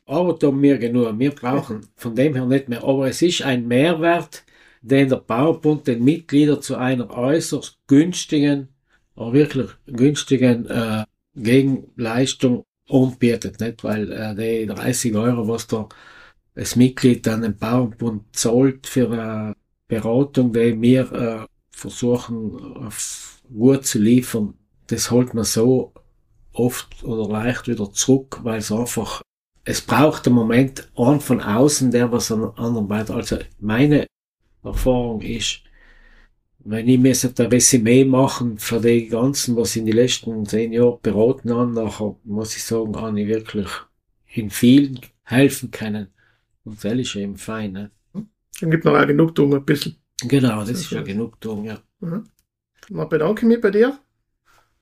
arbeiten 0.06 0.60
mir 0.60 0.78
genug. 0.78 1.18
Wir 1.18 1.30
brauchen 1.30 1.86
von 1.96 2.14
dem 2.14 2.34
her 2.34 2.46
nicht 2.46 2.68
mehr. 2.68 2.84
Aber 2.84 3.08
es 3.08 3.22
ist 3.22 3.42
ein 3.42 3.66
Mehrwert, 3.66 4.44
den 4.82 5.08
der 5.08 5.16
Baubund 5.16 5.86
den 5.86 6.04
Mitgliedern 6.04 6.62
zu 6.62 6.76
einer 6.76 7.10
äußerst 7.10 7.78
günstigen, 7.86 8.68
aber 9.14 9.32
wirklich 9.32 9.68
günstigen 9.86 10.66
äh, 10.66 11.04
Gegenleistung 11.34 12.64
anbietet. 12.88 13.60
Nicht? 13.60 13.84
Weil 13.84 14.12
äh, 14.12 14.34
die 14.34 14.66
30 14.66 15.14
Euro, 15.14 15.48
was 15.48 15.66
da 15.66 15.88
das 16.54 16.76
Mitglied 16.76 17.26
an 17.28 17.42
den 17.42 17.56
Bauernbund 17.56 18.24
zahlt 18.32 18.86
für 18.86 19.10
eine 19.10 19.54
Beratung, 19.88 20.52
die 20.52 20.80
wir 20.80 21.12
äh, 21.12 21.46
versuchen 21.70 22.76
auf 22.76 23.40
gut 23.52 23.86
zu 23.86 23.98
liefern, 23.98 24.54
das 24.86 25.10
holt 25.10 25.34
man 25.34 25.44
so 25.44 25.92
oft 26.52 27.02
oder 27.04 27.28
leicht 27.28 27.68
wieder 27.68 27.92
zurück, 27.92 28.40
weil 28.42 28.58
es 28.58 28.72
einfach, 28.72 29.22
es 29.64 29.80
braucht 29.80 30.26
im 30.26 30.34
Moment 30.34 30.90
einen 30.96 31.20
von 31.20 31.40
außen, 31.40 31.90
der 31.90 32.10
was 32.12 32.32
an 32.32 32.44
anderen 32.56 32.88
weiter. 32.88 33.14
Also 33.14 33.38
meine 33.58 34.06
Erfahrung 34.62 35.20
ist, 35.20 35.62
wenn 36.60 36.88
ich 36.88 36.98
mir 36.98 37.14
ein 37.14 37.46
Resümee 37.46 38.04
machen 38.04 38.58
für 38.58 38.80
die 38.80 39.06
ganzen, 39.06 39.56
was 39.56 39.76
in 39.76 39.86
den 39.86 39.96
letzten 39.96 40.44
zehn 40.44 40.72
Jahren 40.72 40.98
beraten 41.00 41.54
habe, 41.54 41.72
nachher 41.72 42.16
muss 42.24 42.56
ich 42.56 42.64
sagen, 42.64 42.96
habe 42.96 43.20
ich 43.20 43.28
wirklich 43.28 43.68
in 44.34 44.50
vielen 44.50 45.00
helfen 45.24 45.70
können. 45.70 46.08
Und 46.70 46.84
das 46.84 46.92
ist 46.92 47.16
eben 47.16 47.36
fein. 47.36 47.72
Ne? 47.72 47.90
Dann 48.60 48.70
gibt 48.70 48.84
noch 48.84 48.94
eine 48.94 49.08
Genugtuung 49.08 49.54
ein 49.54 49.64
bisschen. 49.64 49.96
Genau, 50.22 50.60
das 50.60 50.70
ist 50.70 50.90
ja 50.90 51.02
Genugtuung, 51.02 51.64
ja. 51.64 51.78
Mhm. 51.98 52.26
Dann 52.88 53.08
bedanke 53.08 53.42
ich 53.42 53.48
mich 53.48 53.60
bei 53.60 53.70
dir 53.70 53.98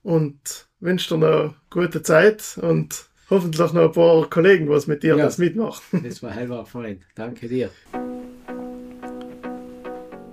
und 0.03 0.69
wünsche 0.81 1.15
dir 1.15 1.19
noch 1.19 1.29
eine 1.29 1.55
gute 1.71 2.03
Zeit 2.03 2.59
und 2.61 3.07
hoffentlich 3.31 3.73
noch 3.73 3.85
ein 3.85 3.93
paar 3.93 4.29
Kollegen, 4.29 4.69
was 4.69 4.87
mit 4.87 5.03
dir 5.03 5.17
ja, 5.17 5.25
das 5.25 5.39
mitmachen. 5.39 5.83
Das 6.03 6.23
war 6.23 6.35
heilbar 6.35 6.67
fein. 6.67 7.03
Danke 7.15 7.49
dir. 7.49 7.71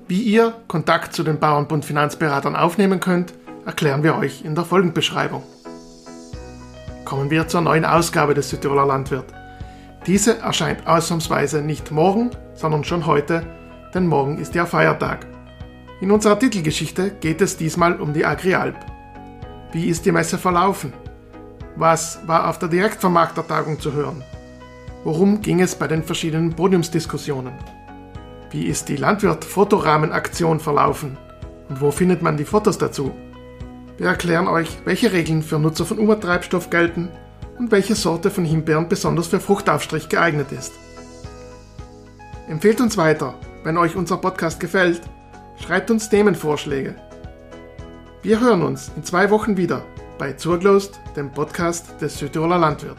Wie 0.07 0.21
ihr 0.21 0.53
Kontakt 0.67 1.13
zu 1.13 1.23
den 1.23 1.39
Bauernbund 1.39 1.85
Finanzberatern 1.85 2.55
aufnehmen 2.55 2.99
könnt, 2.99 3.33
erklären 3.65 4.03
wir 4.03 4.17
euch 4.17 4.43
in 4.43 4.55
der 4.55 4.65
Folgenbeschreibung. 4.65 5.43
Kommen 7.05 7.29
wir 7.29 7.47
zur 7.47 7.61
neuen 7.61 7.85
Ausgabe 7.85 8.33
des 8.33 8.49
Südtiroler 8.49 8.85
Landwirt. 8.85 9.44
Diese 10.07 10.37
erscheint 10.37 10.85
ausnahmsweise 10.85 11.63
nicht 11.63 11.91
morgen, 11.91 12.29
sondern 12.53 12.83
schon 12.83 13.07
heute, 13.07 13.43
denn 13.95 14.05
morgen 14.05 14.37
ist 14.37 14.53
ja 14.53 14.67
Feiertag. 14.67 15.25
In 15.99 16.11
unserer 16.11 16.37
Titelgeschichte 16.37 17.09
geht 17.09 17.41
es 17.41 17.57
diesmal 17.57 17.99
um 17.99 18.13
die 18.13 18.23
Agrialp. 18.23 18.75
Wie 19.71 19.87
ist 19.87 20.05
die 20.05 20.11
Messe 20.11 20.37
verlaufen? 20.37 20.93
Was 21.75 22.19
war 22.27 22.49
auf 22.49 22.59
der 22.59 22.69
Direktvermarktertagung 22.69 23.79
zu 23.79 23.93
hören? 23.93 24.23
Worum 25.03 25.41
ging 25.41 25.59
es 25.61 25.73
bei 25.73 25.87
den 25.87 26.03
verschiedenen 26.03 26.55
Podiumsdiskussionen? 26.55 27.53
Wie 28.51 28.67
ist 28.67 28.87
die 28.89 28.97
Landwirt-Fotorahmenaktion 28.97 30.59
verlaufen? 30.59 31.17
Und 31.67 31.81
wo 31.81 31.89
findet 31.89 32.21
man 32.21 32.37
die 32.37 32.45
Fotos 32.45 32.77
dazu? 32.77 33.11
Wir 33.97 34.07
erklären 34.07 34.47
euch, 34.47 34.69
welche 34.85 35.11
Regeln 35.11 35.41
für 35.41 35.57
Nutzer 35.57 35.85
von 35.85 35.97
Umertreibstoff 35.97 36.69
gelten 36.69 37.09
und 37.57 37.71
welche 37.71 37.95
Sorte 37.95 38.29
von 38.31 38.45
Himbeeren 38.45 38.89
besonders 38.89 39.27
für 39.27 39.39
Fruchtaufstrich 39.39 40.09
geeignet 40.09 40.51
ist. 40.51 40.73
Empfehlt 42.47 42.81
uns 42.81 42.97
weiter, 42.97 43.35
wenn 43.63 43.77
euch 43.77 43.95
unser 43.95 44.17
Podcast 44.17 44.59
gefällt, 44.59 45.01
schreibt 45.59 45.89
uns 45.89 46.09
Themenvorschläge. 46.09 46.95
Wir 48.21 48.39
hören 48.39 48.61
uns 48.61 48.91
in 48.95 49.03
zwei 49.03 49.29
Wochen 49.29 49.57
wieder 49.57 49.83
bei 50.17 50.33
Zurglost, 50.33 50.99
dem 51.15 51.31
Podcast 51.31 52.01
des 52.01 52.17
Südtiroler 52.17 52.57
Landwirt. 52.57 52.97